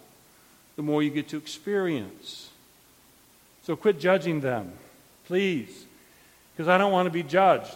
the 0.76 0.82
more 0.82 1.02
you 1.02 1.12
get 1.12 1.30
to 1.30 1.38
experience. 1.38 2.50
So 3.64 3.78
quit 3.78 4.02
judging 4.02 4.42
them. 4.42 4.74
Please. 5.28 5.86
Because 6.56 6.68
I 6.68 6.78
don't 6.78 6.92
want 6.92 7.06
to 7.06 7.12
be 7.12 7.22
judged 7.22 7.76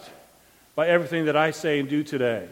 by 0.74 0.88
everything 0.88 1.26
that 1.26 1.36
I 1.36 1.50
say 1.50 1.78
and 1.78 1.88
do 1.88 2.02
today. 2.02 2.48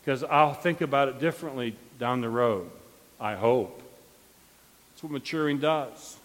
Because 0.00 0.22
I'll 0.22 0.54
think 0.54 0.82
about 0.82 1.08
it 1.08 1.18
differently 1.18 1.74
down 1.98 2.20
the 2.20 2.28
road. 2.28 2.70
I 3.18 3.34
hope. 3.34 3.82
That's 4.92 5.02
what 5.02 5.12
maturing 5.12 5.58
does. 5.58 6.16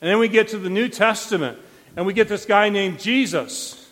And 0.00 0.10
then 0.10 0.18
we 0.18 0.28
get 0.28 0.48
to 0.48 0.58
the 0.58 0.70
New 0.70 0.88
Testament, 0.88 1.58
and 1.96 2.06
we 2.06 2.12
get 2.12 2.28
this 2.28 2.46
guy 2.46 2.68
named 2.70 2.98
Jesus. 2.98 3.88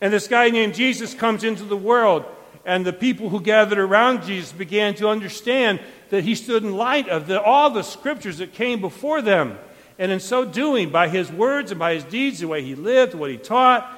And 0.00 0.12
this 0.12 0.28
guy 0.28 0.50
named 0.50 0.74
Jesus 0.74 1.14
comes 1.14 1.44
into 1.44 1.64
the 1.64 1.76
world, 1.76 2.24
and 2.64 2.84
the 2.84 2.92
people 2.92 3.28
who 3.28 3.40
gathered 3.40 3.78
around 3.78 4.24
Jesus 4.24 4.52
began 4.52 4.94
to 4.96 5.08
understand 5.08 5.80
that 6.10 6.24
he 6.24 6.34
stood 6.34 6.62
in 6.62 6.76
light 6.76 7.08
of 7.08 7.26
the, 7.26 7.42
all 7.42 7.70
the 7.70 7.82
scriptures 7.82 8.38
that 8.38 8.52
came 8.52 8.80
before 8.80 9.22
them. 9.22 9.58
And 10.02 10.10
in 10.10 10.18
so 10.18 10.44
doing, 10.44 10.90
by 10.90 11.06
his 11.06 11.30
words 11.30 11.70
and 11.70 11.78
by 11.78 11.94
his 11.94 12.02
deeds, 12.02 12.40
the 12.40 12.48
way 12.48 12.60
he 12.60 12.74
lived, 12.74 13.14
what 13.14 13.30
he 13.30 13.36
taught, 13.36 13.88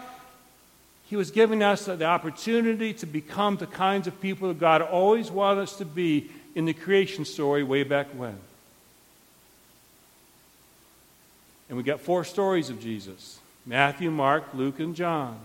he 1.06 1.16
was 1.16 1.30
giving 1.30 1.62
us 1.62 1.86
the 1.86 2.04
opportunity 2.04 2.92
to 2.92 3.06
become 3.06 3.56
the 3.56 3.66
kinds 3.66 4.06
of 4.06 4.20
people 4.20 4.48
that 4.48 4.60
God 4.60 4.82
always 4.82 5.30
wanted 5.30 5.62
us 5.62 5.76
to 5.76 5.86
be 5.86 6.30
in 6.54 6.66
the 6.66 6.74
creation 6.74 7.24
story 7.24 7.62
way 7.62 7.84
back 7.84 8.08
when. 8.08 8.36
And 11.70 11.78
we 11.78 11.82
got 11.82 12.00
four 12.00 12.22
stories 12.24 12.68
of 12.68 12.82
Jesus 12.82 13.38
Matthew, 13.64 14.10
Mark, 14.10 14.44
Luke, 14.52 14.80
and 14.80 14.94
John. 14.94 15.38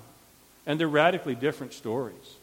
And 0.66 0.78
they're 0.78 0.90
radically 0.90 1.36
different 1.36 1.72
stories. 1.72 2.36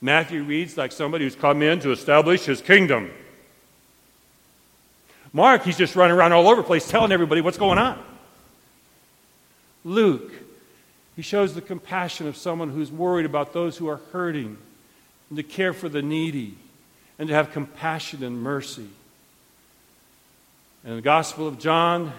Matthew 0.00 0.42
reads 0.42 0.78
like 0.78 0.90
somebody 0.90 1.24
who's 1.24 1.36
come 1.36 1.60
in 1.60 1.80
to 1.80 1.92
establish 1.92 2.46
his 2.46 2.62
kingdom. 2.62 3.10
Mark, 5.36 5.64
he's 5.64 5.76
just 5.76 5.94
running 5.94 6.16
around 6.16 6.32
all 6.32 6.48
over 6.48 6.62
the 6.62 6.66
place 6.66 6.88
telling 6.88 7.12
everybody 7.12 7.42
what's 7.42 7.58
going 7.58 7.76
on. 7.76 8.02
Luke, 9.84 10.32
he 11.14 11.20
shows 11.20 11.54
the 11.54 11.60
compassion 11.60 12.26
of 12.26 12.38
someone 12.38 12.70
who's 12.70 12.90
worried 12.90 13.26
about 13.26 13.52
those 13.52 13.76
who 13.76 13.86
are 13.86 14.00
hurting 14.12 14.56
and 15.28 15.36
to 15.36 15.42
care 15.42 15.74
for 15.74 15.90
the 15.90 16.00
needy 16.00 16.54
and 17.18 17.28
to 17.28 17.34
have 17.34 17.52
compassion 17.52 18.24
and 18.24 18.40
mercy. 18.40 18.88
And 20.86 20.96
the 20.96 21.02
Gospel 21.02 21.46
of 21.46 21.58
John, 21.58 22.14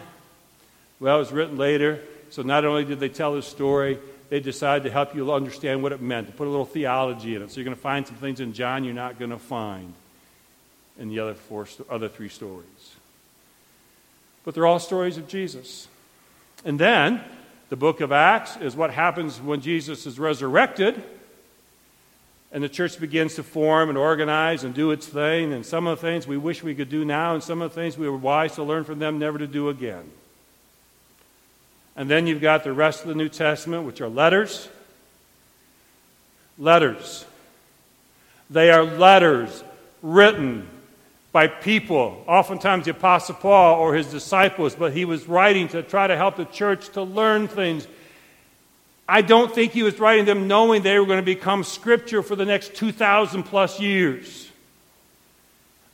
well, 1.00 1.16
it 1.16 1.20
was 1.20 1.32
written 1.32 1.58
later, 1.58 2.00
so 2.30 2.44
not 2.44 2.66
only 2.66 2.86
did 2.86 3.00
they 3.00 3.10
tell 3.10 3.34
the 3.34 3.42
story, 3.42 3.98
they 4.30 4.42
decided 4.42 4.84
to 4.84 4.92
help 4.92 5.16
you 5.16 5.34
understand 5.34 5.82
what 5.82 5.92
it 5.92 6.04
meant, 6.04 6.28
to 6.28 6.34
put 6.34 6.46
a 6.46 6.52
little 6.52 6.66
theology 6.66 7.34
in 7.34 7.42
it. 7.42 7.50
So 7.50 7.56
you're 7.56 7.66
going 7.66 7.76
to 7.76 7.82
find 7.82 8.06
some 8.06 8.18
things 8.18 8.42
in 8.42 8.54
John 8.54 8.84
you're 8.84 8.94
not 8.94 9.18
going 9.18 9.32
to 9.32 9.40
find 9.40 9.92
in 11.00 11.10
the 11.10 11.18
other, 11.18 11.34
four, 11.34 11.68
other 11.90 12.10
three 12.10 12.30
stories. 12.30 12.97
But 14.48 14.56
they're 14.56 14.66
all 14.66 14.80
stories 14.80 15.18
of 15.18 15.28
Jesus. 15.28 15.90
And 16.64 16.80
then 16.80 17.22
the 17.68 17.76
book 17.76 18.00
of 18.00 18.14
Acts 18.14 18.56
is 18.56 18.78
what 18.78 18.92
happens 18.92 19.42
when 19.42 19.60
Jesus 19.60 20.06
is 20.06 20.18
resurrected 20.18 21.04
and 22.54 22.64
the 22.64 22.70
church 22.70 22.98
begins 22.98 23.36
to 23.36 23.44
form 23.44 23.90
and 23.90 23.98
organize 23.98 24.64
and 24.64 24.74
do 24.74 24.92
its 24.92 25.06
thing. 25.06 25.52
And 25.52 25.66
some 25.66 25.86
of 25.86 26.00
the 26.00 26.02
things 26.02 26.28
we 26.28 26.38
wish 26.38 26.64
we 26.64 26.76
could 26.76 26.90
do 26.90 27.04
now, 27.04 27.34
and 27.34 27.44
some 27.44 27.62
of 27.62 27.72
the 27.72 27.76
things 27.76 27.98
we 27.98 28.08
were 28.08 28.16
wise 28.16 28.56
to 28.56 28.64
learn 28.64 28.86
from 28.86 29.00
them 29.00 29.20
never 29.20 29.38
to 29.38 29.48
do 29.48 29.68
again. 29.68 30.10
And 31.98 32.10
then 32.10 32.26
you've 32.26 32.40
got 32.40 32.64
the 32.64 32.72
rest 32.72 33.02
of 33.02 33.10
the 33.10 33.16
New 33.16 33.28
Testament, 33.28 33.84
which 33.84 34.00
are 34.00 34.08
letters. 34.08 34.70
Letters. 36.58 37.26
They 38.50 38.72
are 38.72 38.86
letters 38.86 39.62
written 40.02 40.70
by 41.38 41.46
people, 41.46 42.24
oftentimes 42.26 42.86
the 42.86 42.90
Apostle 42.90 43.36
Paul 43.36 43.80
or 43.80 43.94
his 43.94 44.08
disciples, 44.08 44.74
but 44.74 44.92
he 44.92 45.06
was 45.06 45.28
writing 45.28 45.68
to 45.68 45.84
try 45.84 46.08
to 46.08 46.18
help 46.18 46.36
the 46.36 46.46
church 46.46 46.90
to 46.94 47.04
learn 47.04 47.48
things. 47.48 47.88
I 49.08 49.22
don't 49.22 49.54
think 49.54 49.72
he 49.72 49.84
was 49.84 50.00
writing 50.00 50.26
them 50.26 50.48
knowing 50.48 50.82
they 50.82 50.98
were 50.98 51.06
going 51.06 51.20
to 51.20 51.36
become 51.36 51.64
scripture 51.64 52.24
for 52.24 52.36
the 52.36 52.44
next 52.44 52.74
2,000 52.74 53.44
plus 53.44 53.80
years. 53.80 54.50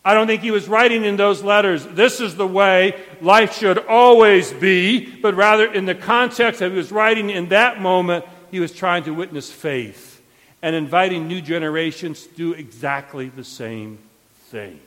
I 0.06 0.14
don't 0.14 0.28
think 0.28 0.44
he 0.44 0.52
was 0.52 0.70
writing 0.70 1.04
in 1.04 1.18
those 1.18 1.44
letters, 1.44 1.86
this 1.88 2.22
is 2.22 2.38
the 2.38 2.48
way 2.48 2.98
life 3.20 3.58
should 3.58 3.80
always 3.80 4.54
be, 4.54 5.14
but 5.14 5.36
rather 5.36 5.66
in 5.66 5.84
the 5.84 5.94
context 5.94 6.62
that 6.62 6.72
he 6.72 6.78
was 6.78 6.90
writing 6.90 7.30
in 7.30 7.50
that 7.50 7.82
moment, 7.82 8.24
he 8.50 8.62
was 8.62 8.72
trying 8.72 9.04
to 9.04 9.14
witness 9.14 9.52
faith 9.52 10.22
and 10.62 10.74
inviting 10.74 11.28
new 11.28 11.42
generations 11.42 12.28
to 12.28 12.34
do 12.34 12.54
exactly 12.54 13.28
the 13.28 13.44
same 13.44 13.98
thing. 14.46 14.80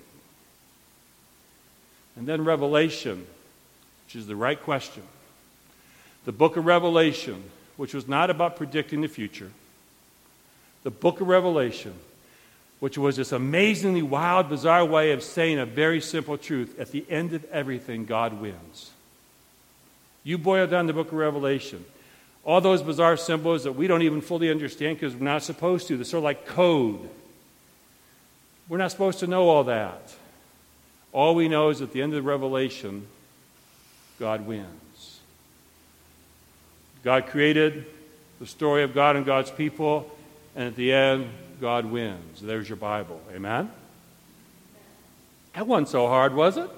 And 2.17 2.27
then 2.27 2.45
Revelation, 2.45 3.27
which 4.07 4.17
is 4.17 4.27
the 4.27 4.37
right 4.37 4.61
question. 4.61 5.03
The 6.25 6.33
book 6.33 6.57
of 6.57 6.65
Revelation, 6.67 7.45
which 7.77 7.95
was 7.95 8.09
not 8.09 8.31
about 8.31 8.57
predicting 8.57 9.03
the 9.03 9.09
future. 9.09 9.51
The 10.83 10.91
book 10.91 11.21
of 11.21 11.29
Revelation 11.29 11.95
which 12.79 12.99
was 12.99 13.17
this 13.17 13.33
amazingly 13.33 14.03
wild, 14.03 14.49
bizarre 14.49 14.85
way 14.85 15.13
of 15.13 15.23
saying 15.23 15.59
a 15.59 15.67
very 15.67 16.01
simple 16.01 16.37
truth. 16.37 16.79
At 16.79 16.91
the 16.91 17.05
end 17.09 17.33
of 17.33 17.45
everything, 17.47 18.05
God 18.05 18.41
wins. 18.41 18.91
You 20.25 20.39
boil 20.39 20.67
down 20.67 20.87
the 20.87 20.93
book 20.93 21.09
of 21.09 21.15
Revelation. 21.15 21.85
All 22.45 22.61
those 22.61 22.83
bizarre 22.83 23.17
symbols 23.17 23.65
that 23.65 23.73
we 23.73 23.87
don't 23.87 24.03
even 24.03 24.21
fully 24.21 24.51
understand 24.51 24.99
because 24.99 25.17
we're 25.17 25.25
not 25.25 25.43
supposed 25.43 25.89
to. 25.89 25.97
They're 25.97 26.05
sort 26.05 26.19
of 26.19 26.25
like 26.25 26.47
code. 26.47 27.09
We're 28.69 28.79
not 28.79 28.91
supposed 28.91 29.21
to 29.21 29.27
know 29.27 29.49
all 29.49 29.65
that. 29.65 30.15
All 31.17 31.35
we 31.35 31.49
know 31.49 31.71
is 31.71 31.81
at 31.81 31.95
the 31.95 32.03
end 32.03 32.13
of 32.13 32.23
the 32.23 32.29
Revelation, 32.29 33.07
God 34.21 34.47
wins. 34.47 35.21
God 37.03 37.29
created 37.29 37.87
the 38.39 38.45
story 38.45 38.83
of 38.83 38.93
God 38.93 39.17
and 39.17 39.25
God's 39.25 39.51
people, 39.51 40.15
and 40.55 40.69
at 40.69 40.77
the 40.77 40.93
end, 40.93 41.31
God 41.59 41.87
wins. 41.87 42.43
There's 42.43 42.69
your 42.69 42.77
Bible. 42.77 43.19
Amen? 43.35 43.71
That 45.55 45.67
wasn't 45.67 45.89
so 45.89 46.07
hard, 46.07 46.35
was 46.35 46.59
it? 46.59 46.69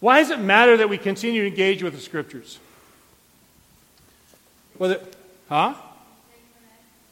Why 0.00 0.20
does 0.20 0.30
it 0.30 0.40
matter 0.40 0.78
that 0.78 0.88
we 0.88 0.96
continue 0.96 1.42
to 1.42 1.48
engage 1.48 1.82
with 1.82 1.92
the 1.92 2.00
scriptures? 2.00 2.58
It, 4.80 5.16
huh? 5.50 5.74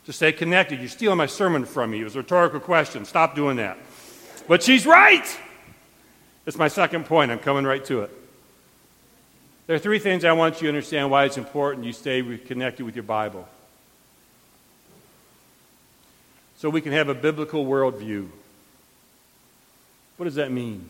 To 0.07 0.13
stay 0.13 0.33
connected. 0.33 0.81
You're 0.81 0.89
stealing 0.89 1.19
my 1.19 1.27
sermon 1.27 1.65
from 1.65 1.91
me. 1.91 2.01
It 2.01 2.05
was 2.05 2.15
a 2.15 2.19
rhetorical 2.19 2.61
question. 2.61 3.05
Stop 3.05 3.35
doing 3.35 3.57
that. 3.57 3.79
But 4.47 4.63
she's 4.63 4.85
right. 4.85 5.27
It's 6.47 6.59
my 6.59 6.69
second 6.69 7.07
point. 7.07 7.31
I'm 7.31 7.39
coming 7.39 7.65
right 7.65 7.85
to 7.87 8.03
it. 8.03 8.11
There 9.67 9.75
are 9.75 9.79
three 9.79 9.99
things 9.99 10.25
I 10.27 10.33
want 10.33 10.57
you 10.57 10.63
to 10.63 10.69
understand 10.69 11.11
why 11.11 11.25
it's 11.25 11.39
important 11.39 11.87
you 11.87 11.95
stay 11.95 12.23
connected 12.37 12.85
with 12.85 12.95
your 12.95 13.03
Bible. 13.03 13.49
So 16.57 16.69
we 16.69 16.83
can 16.83 16.93
have 16.93 17.09
a 17.09 17.15
biblical 17.15 17.65
worldview. 17.65 18.29
What 20.19 20.25
does 20.25 20.35
that 20.35 20.53
mean? 20.53 20.89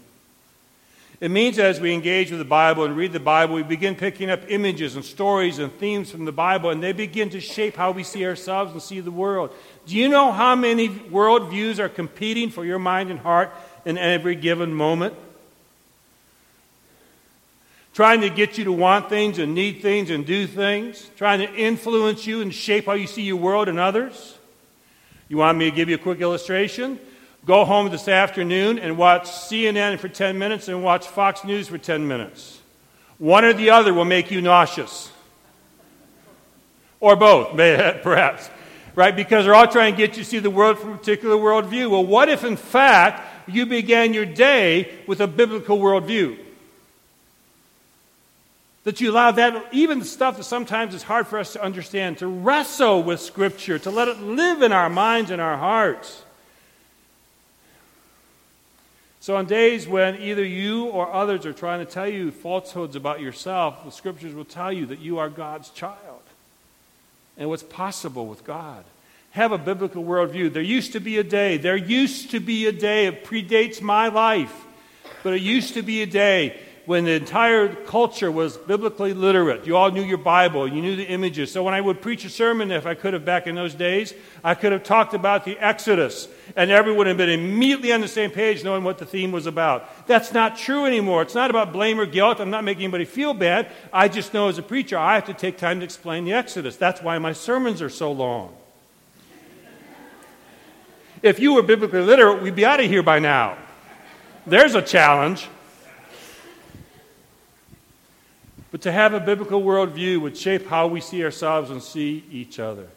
It 1.24 1.30
means 1.30 1.58
as 1.58 1.80
we 1.80 1.94
engage 1.94 2.28
with 2.28 2.38
the 2.38 2.44
Bible 2.44 2.84
and 2.84 2.94
read 2.94 3.14
the 3.14 3.18
Bible, 3.18 3.54
we 3.54 3.62
begin 3.62 3.94
picking 3.94 4.28
up 4.28 4.42
images 4.48 4.94
and 4.94 5.02
stories 5.02 5.58
and 5.58 5.72
themes 5.78 6.10
from 6.10 6.26
the 6.26 6.32
Bible, 6.32 6.68
and 6.68 6.82
they 6.82 6.92
begin 6.92 7.30
to 7.30 7.40
shape 7.40 7.76
how 7.76 7.92
we 7.92 8.04
see 8.04 8.26
ourselves 8.26 8.72
and 8.72 8.82
see 8.82 9.00
the 9.00 9.10
world. 9.10 9.50
Do 9.86 9.96
you 9.96 10.10
know 10.10 10.32
how 10.32 10.54
many 10.54 10.90
worldviews 10.90 11.78
are 11.78 11.88
competing 11.88 12.50
for 12.50 12.66
your 12.66 12.78
mind 12.78 13.10
and 13.10 13.18
heart 13.18 13.54
in 13.86 13.96
every 13.96 14.34
given 14.34 14.74
moment? 14.74 15.14
trying 17.94 18.20
to 18.20 18.28
get 18.28 18.58
you 18.58 18.64
to 18.64 18.72
want 18.72 19.08
things 19.08 19.38
and 19.38 19.54
need 19.54 19.80
things 19.80 20.10
and 20.10 20.26
do 20.26 20.46
things, 20.46 21.10
trying 21.16 21.38
to 21.38 21.50
influence 21.54 22.26
you 22.26 22.42
and 22.42 22.52
shape 22.52 22.84
how 22.84 22.92
you 22.92 23.06
see 23.06 23.22
your 23.22 23.36
world 23.36 23.68
and 23.68 23.78
others. 23.78 24.36
You 25.30 25.38
want 25.38 25.56
me 25.56 25.70
to 25.70 25.74
give 25.74 25.88
you 25.88 25.94
a 25.94 25.98
quick 25.98 26.20
illustration? 26.20 26.98
Go 27.46 27.66
home 27.66 27.90
this 27.90 28.08
afternoon 28.08 28.78
and 28.78 28.96
watch 28.96 29.24
CNN 29.24 29.98
for 29.98 30.08
10 30.08 30.38
minutes 30.38 30.68
and 30.68 30.82
watch 30.82 31.06
Fox 31.06 31.44
News 31.44 31.68
for 31.68 31.76
10 31.76 32.08
minutes. 32.08 32.58
One 33.18 33.44
or 33.44 33.52
the 33.52 33.70
other 33.70 33.92
will 33.92 34.06
make 34.06 34.30
you 34.30 34.40
nauseous. 34.40 35.12
Or 37.00 37.16
both, 37.16 37.54
perhaps. 38.02 38.48
Right? 38.94 39.14
Because 39.14 39.44
they're 39.44 39.54
all 39.54 39.68
trying 39.68 39.92
to 39.92 39.96
get 39.98 40.16
you 40.16 40.22
to 40.22 40.28
see 40.28 40.38
the 40.38 40.48
world 40.48 40.78
from 40.78 40.92
a 40.92 40.96
particular 40.96 41.36
worldview. 41.36 41.90
Well, 41.90 42.06
what 42.06 42.30
if, 42.30 42.44
in 42.44 42.56
fact, 42.56 43.22
you 43.46 43.66
began 43.66 44.14
your 44.14 44.24
day 44.24 44.90
with 45.06 45.20
a 45.20 45.26
biblical 45.26 45.78
worldview? 45.78 46.38
That 48.84 49.02
you 49.02 49.10
allow 49.10 49.32
that, 49.32 49.66
even 49.72 50.02
stuff 50.02 50.38
that 50.38 50.44
sometimes 50.44 50.94
is 50.94 51.02
hard 51.02 51.26
for 51.26 51.38
us 51.38 51.52
to 51.54 51.62
understand, 51.62 52.18
to 52.18 52.26
wrestle 52.26 53.02
with 53.02 53.20
Scripture, 53.20 53.78
to 53.80 53.90
let 53.90 54.08
it 54.08 54.20
live 54.20 54.62
in 54.62 54.72
our 54.72 54.88
minds 54.88 55.30
and 55.30 55.42
our 55.42 55.58
hearts. 55.58 56.23
So, 59.24 59.36
on 59.36 59.46
days 59.46 59.88
when 59.88 60.20
either 60.20 60.44
you 60.44 60.84
or 60.84 61.10
others 61.10 61.46
are 61.46 61.54
trying 61.54 61.78
to 61.78 61.90
tell 61.90 62.06
you 62.06 62.30
falsehoods 62.30 62.94
about 62.94 63.22
yourself, 63.22 63.82
the 63.82 63.90
Scriptures 63.90 64.34
will 64.34 64.44
tell 64.44 64.70
you 64.70 64.84
that 64.84 64.98
you 64.98 65.18
are 65.18 65.30
God's 65.30 65.70
child 65.70 66.20
and 67.38 67.48
what's 67.48 67.62
possible 67.62 68.26
with 68.26 68.44
God. 68.44 68.84
Have 69.30 69.50
a 69.50 69.56
biblical 69.56 70.04
worldview. 70.04 70.52
There 70.52 70.62
used 70.62 70.92
to 70.92 71.00
be 71.00 71.16
a 71.16 71.24
day, 71.24 71.56
there 71.56 71.74
used 71.74 72.32
to 72.32 72.38
be 72.38 72.66
a 72.66 72.72
day, 72.72 73.06
it 73.06 73.24
predates 73.24 73.80
my 73.80 74.08
life, 74.08 74.66
but 75.22 75.32
it 75.32 75.40
used 75.40 75.72
to 75.72 75.82
be 75.82 76.02
a 76.02 76.06
day 76.06 76.60
when 76.84 77.06
the 77.06 77.12
entire 77.12 77.74
culture 77.74 78.30
was 78.30 78.58
biblically 78.58 79.14
literate. 79.14 79.66
You 79.66 79.78
all 79.78 79.90
knew 79.90 80.02
your 80.02 80.18
Bible, 80.18 80.68
you 80.68 80.82
knew 80.82 80.96
the 80.96 81.06
images. 81.06 81.50
So 81.50 81.62
when 81.62 81.72
I 81.72 81.80
would 81.80 82.02
preach 82.02 82.26
a 82.26 82.28
sermon, 82.30 82.70
if 82.70 82.84
I 82.84 82.92
could 82.92 83.14
have 83.14 83.24
back 83.24 83.46
in 83.46 83.54
those 83.54 83.74
days, 83.74 84.12
I 84.42 84.54
could 84.54 84.72
have 84.72 84.84
talked 84.84 85.14
about 85.14 85.46
the 85.46 85.58
Exodus, 85.58 86.28
and 86.56 86.70
everyone 86.70 87.06
have 87.06 87.16
been 87.16 87.30
immediately 87.30 87.92
on 87.92 88.00
the 88.00 88.08
same 88.08 88.30
page 88.30 88.62
knowing 88.62 88.84
what 88.84 88.98
the 88.98 89.06
theme 89.06 89.32
was 89.32 89.46
about. 89.46 90.06
That's 90.06 90.32
not 90.32 90.56
true 90.56 90.86
anymore. 90.86 91.22
It's 91.22 91.34
not 91.34 91.50
about 91.50 91.72
blame 91.72 91.98
or 91.98 92.06
guilt. 92.06 92.40
I'm 92.40 92.50
not 92.50 92.62
making 92.62 92.84
anybody 92.84 93.04
feel 93.04 93.34
bad. 93.34 93.68
I 93.92 94.08
just 94.08 94.32
know 94.32 94.48
as 94.48 94.58
a 94.58 94.62
preacher, 94.62 94.96
I 94.96 95.16
have 95.16 95.26
to 95.26 95.34
take 95.34 95.58
time 95.58 95.80
to 95.80 95.84
explain 95.84 96.24
the 96.24 96.32
Exodus. 96.32 96.76
That's 96.76 97.02
why 97.02 97.18
my 97.18 97.32
sermons 97.32 97.82
are 97.82 97.90
so 97.90 98.12
long. 98.12 98.54
If 101.22 101.40
you 101.40 101.54
were 101.54 101.62
biblically 101.62 102.02
literate, 102.02 102.42
we'd 102.42 102.54
be 102.54 102.66
out 102.66 102.80
of 102.80 102.86
here 102.86 103.02
by 103.02 103.18
now. 103.18 103.56
There's 104.46 104.74
a 104.74 104.82
challenge. 104.82 105.48
But 108.70 108.82
to 108.82 108.92
have 108.92 109.14
a 109.14 109.20
biblical 109.20 109.62
worldview 109.62 110.20
would 110.20 110.36
shape 110.36 110.66
how 110.66 110.86
we 110.86 111.00
see 111.00 111.24
ourselves 111.24 111.70
and 111.70 111.82
see 111.82 112.24
each 112.30 112.58
other. 112.58 112.88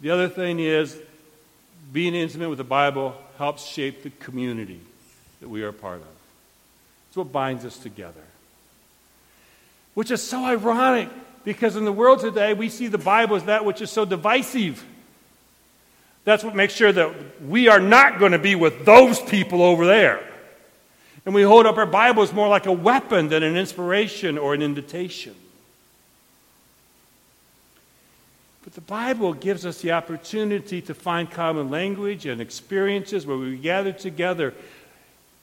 The 0.00 0.10
other 0.10 0.28
thing 0.28 0.58
is, 0.58 0.98
being 1.92 2.14
intimate 2.14 2.48
with 2.48 2.58
the 2.58 2.64
Bible 2.64 3.14
helps 3.38 3.66
shape 3.66 4.02
the 4.02 4.10
community 4.10 4.80
that 5.40 5.48
we 5.48 5.62
are 5.62 5.68
a 5.68 5.72
part 5.72 6.00
of. 6.00 6.06
It's 7.08 7.16
what 7.16 7.30
binds 7.30 7.64
us 7.64 7.76
together. 7.76 8.22
Which 9.94 10.10
is 10.10 10.22
so 10.22 10.44
ironic 10.44 11.10
because 11.44 11.76
in 11.76 11.84
the 11.84 11.92
world 11.92 12.20
today, 12.20 12.54
we 12.54 12.68
see 12.68 12.86
the 12.86 12.98
Bible 12.98 13.36
as 13.36 13.44
that 13.44 13.64
which 13.64 13.82
is 13.82 13.90
so 13.90 14.04
divisive. 14.04 14.84
That's 16.24 16.44
what 16.44 16.54
makes 16.54 16.72
sure 16.72 16.92
that 16.92 17.42
we 17.42 17.68
are 17.68 17.80
not 17.80 18.18
going 18.18 18.32
to 18.32 18.38
be 18.38 18.54
with 18.54 18.84
those 18.84 19.20
people 19.20 19.62
over 19.62 19.84
there. 19.84 20.26
And 21.26 21.34
we 21.34 21.42
hold 21.42 21.66
up 21.66 21.76
our 21.76 21.86
Bibles 21.86 22.32
more 22.32 22.48
like 22.48 22.66
a 22.66 22.72
weapon 22.72 23.28
than 23.28 23.42
an 23.42 23.56
inspiration 23.56 24.38
or 24.38 24.54
an 24.54 24.62
invitation. 24.62 25.34
But 28.72 28.86
the 28.86 28.90
Bible 28.90 29.34
gives 29.34 29.66
us 29.66 29.82
the 29.82 29.92
opportunity 29.92 30.80
to 30.82 30.94
find 30.94 31.30
common 31.30 31.70
language 31.70 32.24
and 32.24 32.40
experiences 32.40 33.26
where 33.26 33.36
we 33.36 33.58
gather 33.58 33.92
together. 33.92 34.54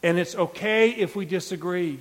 And 0.02 0.18
it's 0.18 0.36
okay 0.36 0.90
if 0.90 1.16
we 1.16 1.26
disagree. 1.26 2.00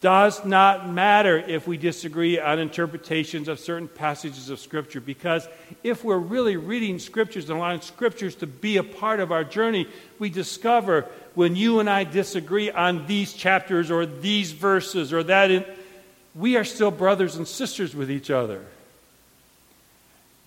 Does 0.00 0.42
not 0.42 0.88
matter 0.88 1.36
if 1.36 1.66
we 1.66 1.76
disagree 1.76 2.38
on 2.38 2.58
interpretations 2.58 3.46
of 3.46 3.60
certain 3.60 3.88
passages 3.88 4.48
of 4.48 4.58
Scripture, 4.58 5.00
because 5.00 5.46
if 5.82 6.02
we're 6.02 6.16
really 6.16 6.56
reading 6.56 6.98
Scriptures 6.98 7.50
and 7.50 7.58
allowing 7.58 7.82
Scriptures 7.82 8.36
to 8.36 8.46
be 8.46 8.78
a 8.78 8.84
part 8.84 9.20
of 9.20 9.32
our 9.32 9.44
journey, 9.44 9.86
we 10.18 10.30
discover 10.30 11.04
when 11.34 11.56
you 11.56 11.80
and 11.80 11.90
I 11.90 12.04
disagree 12.04 12.70
on 12.70 13.06
these 13.06 13.34
chapters 13.34 13.90
or 13.90 14.06
these 14.06 14.52
verses 14.52 15.12
or 15.12 15.24
that, 15.24 15.68
we 16.34 16.56
are 16.56 16.64
still 16.64 16.92
brothers 16.92 17.36
and 17.36 17.46
sisters 17.46 17.94
with 17.94 18.10
each 18.10 18.30
other. 18.30 18.64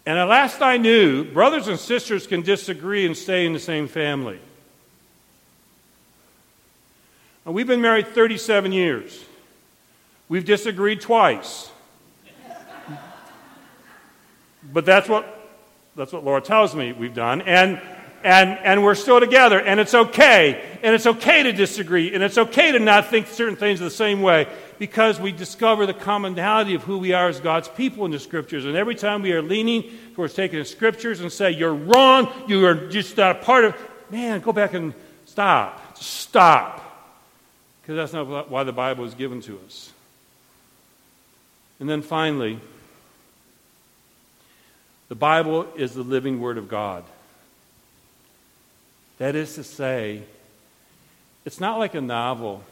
And 0.06 0.18
at 0.18 0.28
last 0.28 0.62
I 0.62 0.78
knew, 0.78 1.24
brothers 1.24 1.68
and 1.68 1.80
sisters 1.80 2.26
can 2.26 2.42
disagree 2.42 3.06
and 3.06 3.16
stay 3.16 3.46
in 3.46 3.54
the 3.54 3.60
same 3.60 3.88
family. 3.88 4.40
Now, 7.46 7.52
we've 7.52 7.68
been 7.68 7.82
married 7.82 8.08
37 8.08 8.72
years. 8.72 9.26
We've 10.28 10.46
disagreed 10.46 11.02
twice. 11.02 11.70
but 14.72 14.86
that's 14.86 15.08
what, 15.08 15.52
that's 15.96 16.14
what 16.14 16.24
Laura 16.24 16.42
tells 16.42 16.76
me 16.76 16.94
we've 16.94 17.14
done. 17.14 17.42
And, 17.42 17.82
and, 18.24 18.50
and 18.60 18.84
we're 18.84 18.96
still 18.96 19.20
together. 19.20 19.60
And 19.60 19.80
it's 19.80 19.94
okay. 19.94 20.64
And 20.82 20.96
it's 20.96 21.06
okay 21.06 21.44
to 21.44 21.52
disagree. 21.52 22.14
And 22.14 22.24
it's 22.24 22.38
okay 22.38 22.72
to 22.72 22.80
not 22.80 23.08
think 23.08 23.28
certain 23.28 23.56
things 23.56 23.80
the 23.80 23.90
same 23.90 24.22
way 24.22 24.48
because 24.82 25.20
we 25.20 25.32
discover 25.32 25.86
the 25.86 25.94
commonality 25.94 26.74
of 26.74 26.82
who 26.82 26.98
we 26.98 27.14
are 27.14 27.28
as 27.28 27.40
God's 27.40 27.68
people 27.68 28.04
in 28.06 28.10
the 28.10 28.18
Scriptures. 28.18 28.66
And 28.66 28.76
every 28.76 28.96
time 28.96 29.22
we 29.22 29.32
are 29.32 29.42
leaning 29.44 29.84
towards 30.16 30.34
taking 30.34 30.58
the 30.58 30.66
Scriptures 30.66 31.20
and 31.20 31.32
say, 31.32 31.52
you're 31.52 31.76
wrong, 31.76 32.34
you 32.48 32.66
are 32.66 32.74
just 32.90 33.16
not 33.16 33.36
a 33.36 33.40
part 33.44 33.64
of, 33.64 33.76
man, 34.10 34.40
go 34.40 34.52
back 34.52 34.74
and 34.74 34.96
stop. 35.28 35.96
Stop. 36.00 36.84
Because 37.80 37.96
that's 37.96 38.12
not 38.12 38.50
why 38.50 38.64
the 38.64 38.72
Bible 38.74 39.06
is 39.06 39.14
given 39.14 39.40
to 39.42 39.60
us. 39.68 39.94
And 41.80 41.88
then 41.88 42.02
finally, 42.02 42.60
the 45.10 45.16
Bible 45.16 45.68
is 45.76 45.94
the 45.94 46.02
living 46.02 46.42
Word 46.42 46.58
of 46.58 46.68
God. 46.68 47.04
That 49.20 49.36
is 49.36 49.54
to 49.54 49.64
say, 49.64 50.24
it's 51.46 51.60
not 51.60 51.78
like 51.78 51.94
a 51.94 52.02
novel 52.02 52.64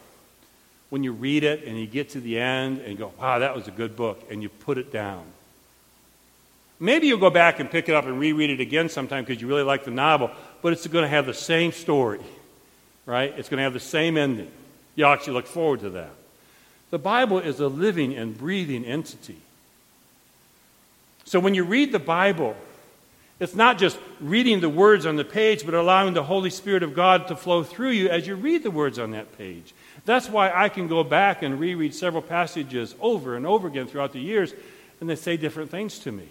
when 0.90 1.02
you 1.04 1.12
read 1.12 1.44
it 1.44 1.64
and 1.64 1.78
you 1.78 1.86
get 1.86 2.10
to 2.10 2.20
the 2.20 2.38
end 2.38 2.80
and 2.80 2.98
go, 2.98 3.12
wow, 3.18 3.38
that 3.38 3.54
was 3.54 3.68
a 3.68 3.70
good 3.70 3.96
book, 3.96 4.22
and 4.30 4.42
you 4.42 4.48
put 4.48 4.76
it 4.76 4.92
down. 4.92 5.24
Maybe 6.78 7.06
you'll 7.06 7.18
go 7.18 7.30
back 7.30 7.60
and 7.60 7.70
pick 7.70 7.88
it 7.88 7.94
up 7.94 8.06
and 8.06 8.18
reread 8.18 8.50
it 8.50 8.60
again 8.60 8.88
sometime 8.88 9.24
because 9.24 9.40
you 9.40 9.46
really 9.46 9.62
like 9.62 9.84
the 9.84 9.90
novel, 9.90 10.30
but 10.62 10.72
it's 10.72 10.86
going 10.86 11.04
to 11.04 11.08
have 11.08 11.26
the 11.26 11.34
same 11.34 11.72
story, 11.72 12.20
right? 13.06 13.32
It's 13.36 13.48
going 13.48 13.58
to 13.58 13.64
have 13.64 13.72
the 13.72 13.80
same 13.80 14.16
ending. 14.16 14.50
You 14.96 15.06
actually 15.06 15.34
look 15.34 15.46
forward 15.46 15.80
to 15.80 15.90
that. 15.90 16.10
The 16.90 16.98
Bible 16.98 17.38
is 17.38 17.60
a 17.60 17.68
living 17.68 18.16
and 18.16 18.36
breathing 18.36 18.84
entity. 18.84 19.36
So 21.24 21.38
when 21.38 21.54
you 21.54 21.62
read 21.62 21.92
the 21.92 22.00
Bible, 22.00 22.56
it's 23.40 23.54
not 23.54 23.78
just 23.78 23.98
reading 24.20 24.60
the 24.60 24.68
words 24.68 25.06
on 25.06 25.16
the 25.16 25.24
page, 25.24 25.64
but 25.64 25.72
allowing 25.74 26.12
the 26.12 26.22
Holy 26.22 26.50
Spirit 26.50 26.82
of 26.82 26.94
God 26.94 27.26
to 27.28 27.36
flow 27.36 27.64
through 27.64 27.90
you 27.90 28.10
as 28.10 28.26
you 28.26 28.36
read 28.36 28.62
the 28.62 28.70
words 28.70 28.98
on 28.98 29.12
that 29.12 29.36
page. 29.38 29.74
That's 30.04 30.28
why 30.28 30.52
I 30.52 30.68
can 30.68 30.88
go 30.88 31.02
back 31.02 31.42
and 31.42 31.58
reread 31.58 31.94
several 31.94 32.22
passages 32.22 32.94
over 33.00 33.36
and 33.36 33.46
over 33.46 33.66
again 33.66 33.86
throughout 33.86 34.12
the 34.12 34.20
years, 34.20 34.52
and 35.00 35.08
they 35.08 35.16
say 35.16 35.38
different 35.38 35.70
things 35.70 35.98
to 36.00 36.12
me. 36.12 36.28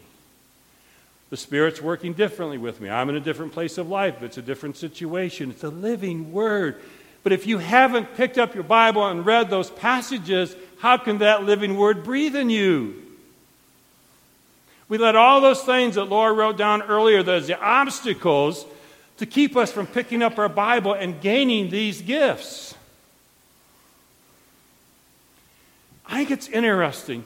The 1.32 1.38
Spirit's 1.38 1.82
working 1.82 2.14
differently 2.14 2.60
with 2.60 2.80
me. 2.80 2.90
I'm 2.90 3.10
in 3.10 3.16
a 3.16 3.20
different 3.20 3.54
place 3.54 3.80
of 3.80 3.90
life. 3.90 4.22
It's 4.22 4.38
a 4.38 4.44
different 4.44 4.78
situation. 4.78 5.50
It's 5.50 5.64
a 5.64 5.70
living 5.70 6.32
Word. 6.32 6.80
But 7.24 7.34
if 7.34 7.48
you 7.48 7.58
haven't 7.58 8.16
picked 8.16 8.38
up 8.38 8.54
your 8.54 8.64
Bible 8.64 9.06
and 9.06 9.26
read 9.26 9.50
those 9.50 9.70
passages, 9.72 10.56
how 10.80 10.98
can 10.98 11.20
that 11.20 11.44
living 11.44 11.76
Word 11.76 12.04
breathe 12.04 12.36
in 12.36 12.50
you? 12.52 13.09
We 14.90 14.98
let 14.98 15.16
all 15.16 15.40
those 15.40 15.62
things 15.62 15.96
that 15.96 16.06
Laura 16.06 16.34
wrote 16.34 16.58
down 16.58 16.82
earlier, 16.82 17.22
those 17.22 17.48
the 17.48 17.60
obstacles, 17.60 18.66
to 19.18 19.26
keep 19.28 19.56
us 19.56 19.72
from 19.72 19.86
picking 19.86 20.24
up 20.24 20.40
our 20.40 20.50
Bible 20.50 20.94
and 20.94 21.22
gaining 21.22 21.70
these 21.70 22.02
gifts. 22.02 22.74
I 26.08 26.18
think 26.18 26.32
it's 26.32 26.48
interesting 26.50 27.24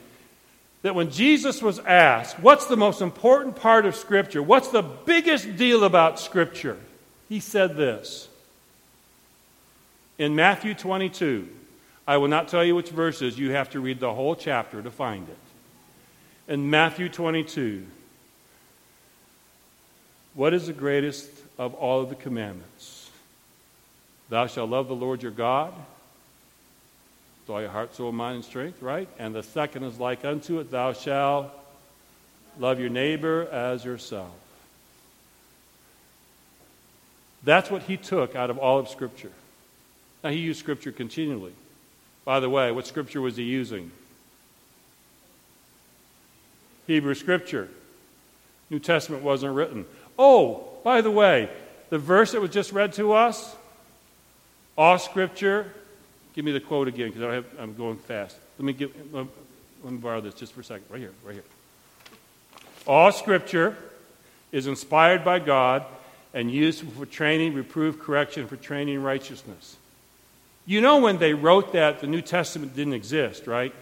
that 0.82 0.93
when 0.93 1.10
Jesus 1.10 1.62
was 1.62 1.80
asked, 1.80 2.38
What's 2.39 2.65
the 2.65 2.76
most 2.76 3.02
important 3.02 3.56
part 3.56 3.86
of 3.86 3.95
Scripture? 3.95 4.43
What's 4.43 4.67
the 4.67 4.82
biggest 4.82 5.56
deal 5.56 5.86
about 5.86 6.19
Scripture? 6.19 6.78
He 7.30 7.39
said 7.39 7.78
this. 7.78 8.28
In 10.17 10.36
Matthew 10.36 10.73
22, 10.73 11.47
I 12.06 12.17
will 12.17 12.28
not 12.28 12.49
tell 12.49 12.63
you 12.63 12.76
which 12.76 12.89
verses, 12.89 13.39
you 13.39 13.52
have 13.52 13.69
to 13.71 13.80
read 13.80 14.02
the 14.02 14.13
whole 14.13 14.36
chapter 14.36 14.82
to 14.82 14.91
find 14.91 15.30
it. 15.30 15.38
In 16.47 16.69
Matthew 16.69 17.08
22, 17.08 17.86
what 20.34 20.53
is 20.53 20.67
the 20.67 20.73
greatest 20.73 21.29
of 21.58 21.73
all 21.73 22.01
of 22.01 22.10
the 22.10 22.15
commandments? 22.15 23.10
Thou 24.29 24.47
shalt 24.47 24.69
love 24.69 24.89
the 24.89 24.95
Lord 24.95 25.23
your 25.23 25.32
God 25.32 25.73
with 27.41 27.49
all 27.49 27.62
your 27.62 27.69
heart, 27.69 27.95
soul, 27.95 28.12
mind, 28.12 28.36
and 28.36 28.45
strength, 28.45 28.82
right? 28.82 29.08
And 29.19 29.34
the 29.34 29.43
second 29.43 29.84
is 29.84 29.99
like 29.99 30.25
unto 30.25 30.60
it, 30.60 30.69
thou 30.69 30.91
shalt 30.91 31.51
love 32.60 32.79
your 32.79 32.89
neighbor 32.89 33.47
as 33.49 33.86
yourself. 33.86 34.32
That's 37.43 37.69
what 37.69 37.84
he 37.84 37.97
took 37.97 38.36
out 38.36 38.49
of 38.49 38.58
all 38.58 38.79
of 38.79 38.89
Scripture. 38.89 39.32
Now, 40.23 40.29
he 40.29 40.39
used 40.39 40.60
Scripture 40.60 40.91
continually. 40.91 41.53
By 42.25 42.39
the 42.39 42.49
way, 42.49 42.71
what 42.71 42.88
Scripture 42.88 43.21
was 43.21 43.36
he 43.38 43.43
using? 43.43 43.91
Hebrew 46.88 47.15
Scripture. 47.15 47.69
New 48.69 48.80
Testament 48.80 49.24
wasn't 49.24 49.56
written. 49.56 49.86
Oh, 50.17 50.67
by 50.84 51.02
the 51.02 51.12
way, 51.12 51.50
the 51.89 52.00
verse 52.00 52.32
that 52.32 52.41
was 52.41 52.52
just 52.52 52.72
read 52.72 52.93
to 52.93 53.13
us, 53.13 53.56
all 54.78 54.98
Scripture 54.98 55.72
Give 56.34 56.43
me 56.43 56.52
the 56.52 56.60
quote 56.60 56.88
again 56.88 57.12
because 57.12 57.46
I'm 57.60 57.76
going 57.76 57.98
fast. 57.98 58.38
Let 58.58 58.65
me, 58.65 58.74
give, 58.74 58.91
let 59.13 59.28
me 59.84 59.98
borrow 59.98 60.19
this 60.19 60.34
just 60.34 60.54
for 60.54 60.62
a 60.62 60.63
second. 60.63 60.86
Right 60.89 61.00
here, 61.00 61.12
right 61.24 61.36
here. 61.36 61.43
All 62.88 63.12
scripture 63.12 63.78
is 64.52 64.67
inspired 64.67 65.24
by 65.24 65.39
God 65.39 65.86
and 66.34 66.52
used 66.52 66.84
for 66.84 67.06
training, 67.06 67.54
reproof, 67.54 68.00
correction, 68.00 68.48
for 68.48 68.56
training 68.56 69.02
righteousness. 69.04 69.78
You 70.65 70.82
know, 70.82 70.98
when 70.98 71.19
they 71.19 71.34
wrote 71.34 71.74
that, 71.74 72.00
the 72.00 72.08
New 72.08 72.22
Testament 72.22 72.76
didn't 72.76 72.93
exist, 72.93 73.46
right? 73.46 73.74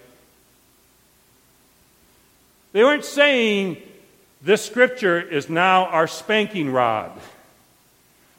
They 2.72 2.84
weren't 2.84 3.06
saying 3.06 3.82
this 4.42 4.66
scripture 4.66 5.20
is 5.20 5.50
now 5.50 5.86
our 5.86 6.08
spanking 6.08 6.72
rod. 6.72 7.12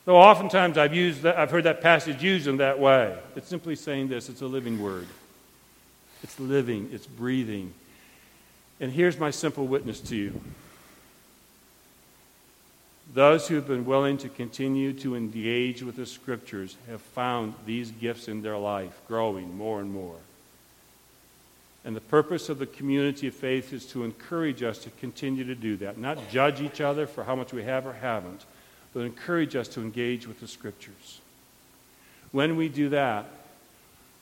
Though 0.04 0.16
oftentimes 0.16 0.78
I've, 0.78 0.94
used 0.94 1.22
that, 1.22 1.38
I've 1.38 1.50
heard 1.50 1.64
that 1.64 1.80
passage 1.80 2.22
used 2.22 2.48
in 2.48 2.56
that 2.56 2.80
way. 2.80 3.16
It's 3.36 3.48
simply 3.48 3.76
saying 3.76 4.08
this 4.08 4.28
it's 4.28 4.42
a 4.42 4.46
living 4.46 4.82
word. 4.82 5.06
It's 6.22 6.38
living, 6.40 6.90
it's 6.92 7.06
breathing. 7.06 7.72
And 8.80 8.92
here's 8.92 9.18
my 9.18 9.30
simple 9.30 9.66
witness 9.66 10.00
to 10.00 10.16
you. 10.16 10.40
Those 13.14 13.46
who 13.46 13.56
have 13.56 13.66
been 13.66 13.84
willing 13.84 14.16
to 14.18 14.28
continue 14.28 14.92
to 14.94 15.14
engage 15.14 15.82
with 15.82 15.96
the 15.96 16.06
scriptures 16.06 16.76
have 16.88 17.00
found 17.00 17.54
these 17.66 17.90
gifts 17.90 18.26
in 18.26 18.42
their 18.42 18.56
life 18.56 18.98
growing 19.06 19.56
more 19.56 19.80
and 19.80 19.92
more. 19.92 20.16
And 21.84 21.96
the 21.96 22.00
purpose 22.00 22.48
of 22.48 22.58
the 22.58 22.66
community 22.66 23.26
of 23.26 23.34
faith 23.34 23.72
is 23.72 23.86
to 23.86 24.04
encourage 24.04 24.62
us 24.62 24.78
to 24.78 24.90
continue 24.90 25.44
to 25.44 25.54
do 25.54 25.76
that, 25.78 25.98
not 25.98 26.30
judge 26.30 26.60
each 26.60 26.80
other 26.80 27.06
for 27.06 27.24
how 27.24 27.34
much 27.34 27.52
we 27.52 27.64
have 27.64 27.86
or 27.86 27.92
haven't, 27.92 28.44
but 28.94 29.00
encourage 29.00 29.56
us 29.56 29.68
to 29.68 29.80
engage 29.80 30.26
with 30.26 30.40
the 30.40 30.46
Scriptures. 30.46 31.20
When 32.30 32.56
we 32.56 32.68
do 32.68 32.90
that, 32.90 33.26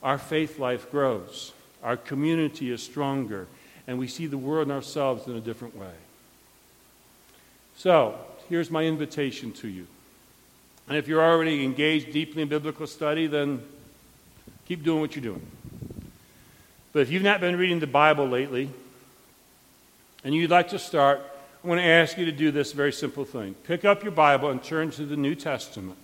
our 0.02 0.16
faith 0.16 0.58
life 0.58 0.90
grows, 0.90 1.52
our 1.82 1.96
community 1.96 2.70
is 2.70 2.82
stronger, 2.82 3.46
and 3.86 3.98
we 3.98 4.08
see 4.08 4.26
the 4.26 4.38
world 4.38 4.68
and 4.68 4.72
ourselves 4.72 5.26
in 5.26 5.36
a 5.36 5.40
different 5.40 5.76
way. 5.76 5.92
So, 7.76 8.18
here's 8.48 8.70
my 8.70 8.84
invitation 8.84 9.52
to 9.52 9.68
you. 9.68 9.86
And 10.88 10.96
if 10.96 11.08
you're 11.08 11.22
already 11.22 11.64
engaged 11.64 12.12
deeply 12.12 12.42
in 12.42 12.48
biblical 12.48 12.86
study, 12.86 13.26
then 13.26 13.62
keep 14.66 14.82
doing 14.82 15.00
what 15.00 15.14
you're 15.14 15.22
doing. 15.22 15.46
But 16.92 17.00
if 17.00 17.10
you've 17.10 17.22
not 17.22 17.40
been 17.40 17.56
reading 17.56 17.80
the 17.80 17.86
Bible 17.86 18.26
lately, 18.26 18.70
and 20.24 20.34
you'd 20.34 20.50
like 20.50 20.68
to 20.70 20.78
start, 20.78 21.20
I 21.62 21.68
want 21.68 21.80
to 21.80 21.86
ask 21.86 22.18
you 22.18 22.24
to 22.24 22.32
do 22.32 22.50
this 22.50 22.72
very 22.72 22.92
simple 22.92 23.24
thing. 23.24 23.54
Pick 23.64 23.84
up 23.84 24.02
your 24.02 24.12
Bible 24.12 24.50
and 24.50 24.62
turn 24.62 24.90
to 24.92 25.04
the 25.04 25.16
New 25.16 25.34
Testament. 25.34 25.98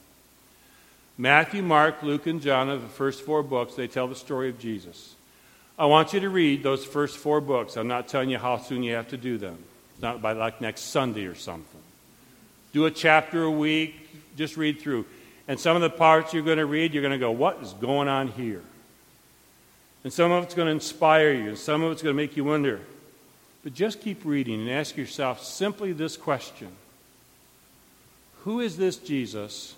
Matthew, 1.18 1.62
Mark, 1.62 2.02
Luke, 2.02 2.26
and 2.26 2.42
John 2.42 2.68
are 2.68 2.76
the 2.76 2.88
first 2.88 3.22
four 3.22 3.42
books. 3.42 3.74
They 3.74 3.88
tell 3.88 4.06
the 4.06 4.14
story 4.14 4.50
of 4.50 4.58
Jesus. 4.58 5.14
I 5.78 5.86
want 5.86 6.12
you 6.12 6.20
to 6.20 6.28
read 6.28 6.62
those 6.62 6.84
first 6.84 7.16
four 7.16 7.40
books. 7.40 7.76
I'm 7.76 7.88
not 7.88 8.08
telling 8.08 8.30
you 8.30 8.38
how 8.38 8.58
soon 8.58 8.82
you 8.82 8.94
have 8.94 9.08
to 9.08 9.16
do 9.16 9.38
them. 9.38 9.58
It's 9.92 10.02
not 10.02 10.20
by 10.20 10.32
like 10.32 10.60
next 10.60 10.82
Sunday 10.82 11.24
or 11.24 11.34
something. 11.34 11.80
Do 12.72 12.84
a 12.84 12.90
chapter 12.90 13.44
a 13.44 13.50
week, 13.50 14.08
just 14.36 14.56
read 14.56 14.80
through. 14.80 15.06
And 15.48 15.58
some 15.58 15.76
of 15.76 15.82
the 15.82 15.90
parts 15.90 16.34
you're 16.34 16.42
going 16.42 16.58
to 16.58 16.66
read, 16.66 16.92
you're 16.92 17.02
going 17.02 17.12
to 17.12 17.18
go, 17.18 17.30
What 17.30 17.62
is 17.62 17.72
going 17.72 18.08
on 18.08 18.28
here? 18.28 18.62
And 20.06 20.12
some 20.12 20.30
of 20.30 20.44
it's 20.44 20.54
going 20.54 20.66
to 20.66 20.72
inspire 20.72 21.32
you, 21.32 21.48
and 21.48 21.58
some 21.58 21.82
of 21.82 21.90
it's 21.90 22.00
going 22.00 22.14
to 22.14 22.16
make 22.16 22.36
you 22.36 22.44
wonder. 22.44 22.78
But 23.64 23.74
just 23.74 24.00
keep 24.00 24.24
reading 24.24 24.60
and 24.60 24.70
ask 24.70 24.96
yourself 24.96 25.42
simply 25.42 25.92
this 25.92 26.16
question 26.16 26.68
Who 28.44 28.60
is 28.60 28.76
this 28.76 28.98
Jesus? 28.98 29.74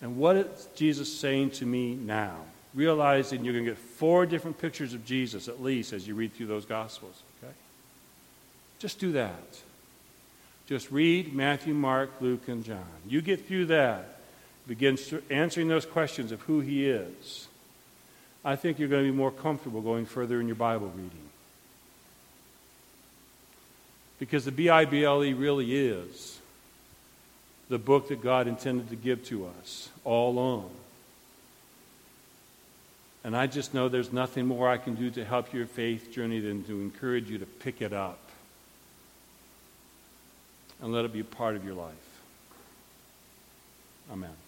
And 0.00 0.16
what 0.16 0.36
is 0.36 0.68
Jesus 0.76 1.12
saying 1.18 1.50
to 1.58 1.66
me 1.66 1.96
now? 1.96 2.36
Realizing 2.72 3.44
you're 3.44 3.52
going 3.52 3.64
to 3.64 3.72
get 3.72 3.78
four 3.78 4.26
different 4.26 4.58
pictures 4.58 4.94
of 4.94 5.04
Jesus 5.04 5.48
at 5.48 5.60
least 5.60 5.92
as 5.92 6.06
you 6.06 6.14
read 6.14 6.32
through 6.32 6.46
those 6.46 6.66
Gospels. 6.66 7.20
Okay? 7.42 7.52
Just 8.78 9.00
do 9.00 9.10
that. 9.10 9.58
Just 10.68 10.92
read 10.92 11.34
Matthew, 11.34 11.74
Mark, 11.74 12.10
Luke, 12.20 12.46
and 12.46 12.64
John. 12.64 12.86
You 13.08 13.22
get 13.22 13.48
through 13.48 13.66
that, 13.66 14.20
begin 14.68 14.96
answering 15.30 15.66
those 15.66 15.84
questions 15.84 16.30
of 16.30 16.42
who 16.42 16.60
he 16.60 16.88
is. 16.88 17.48
I 18.46 18.54
think 18.54 18.78
you're 18.78 18.88
going 18.88 19.04
to 19.04 19.10
be 19.10 19.16
more 19.16 19.32
comfortable 19.32 19.80
going 19.80 20.06
further 20.06 20.40
in 20.40 20.46
your 20.46 20.54
Bible 20.54 20.86
reading. 20.94 21.10
Because 24.20 24.44
the 24.44 24.52
B 24.52 24.70
I 24.70 24.84
B 24.84 25.04
L 25.04 25.24
E 25.24 25.32
really 25.32 25.74
is 25.76 26.38
the 27.68 27.76
book 27.76 28.08
that 28.08 28.22
God 28.22 28.46
intended 28.46 28.88
to 28.90 28.96
give 28.96 29.24
to 29.26 29.46
us 29.46 29.88
all 30.04 30.30
along. 30.30 30.70
And 33.24 33.36
I 33.36 33.48
just 33.48 33.74
know 33.74 33.88
there's 33.88 34.12
nothing 34.12 34.46
more 34.46 34.68
I 34.68 34.76
can 34.76 34.94
do 34.94 35.10
to 35.10 35.24
help 35.24 35.52
your 35.52 35.66
faith 35.66 36.12
journey 36.12 36.38
than 36.38 36.62
to 36.64 36.80
encourage 36.80 37.28
you 37.28 37.38
to 37.38 37.46
pick 37.46 37.82
it 37.82 37.92
up 37.92 38.20
and 40.80 40.92
let 40.92 41.04
it 41.04 41.12
be 41.12 41.20
a 41.20 41.24
part 41.24 41.56
of 41.56 41.64
your 41.64 41.74
life. 41.74 41.92
Amen. 44.12 44.45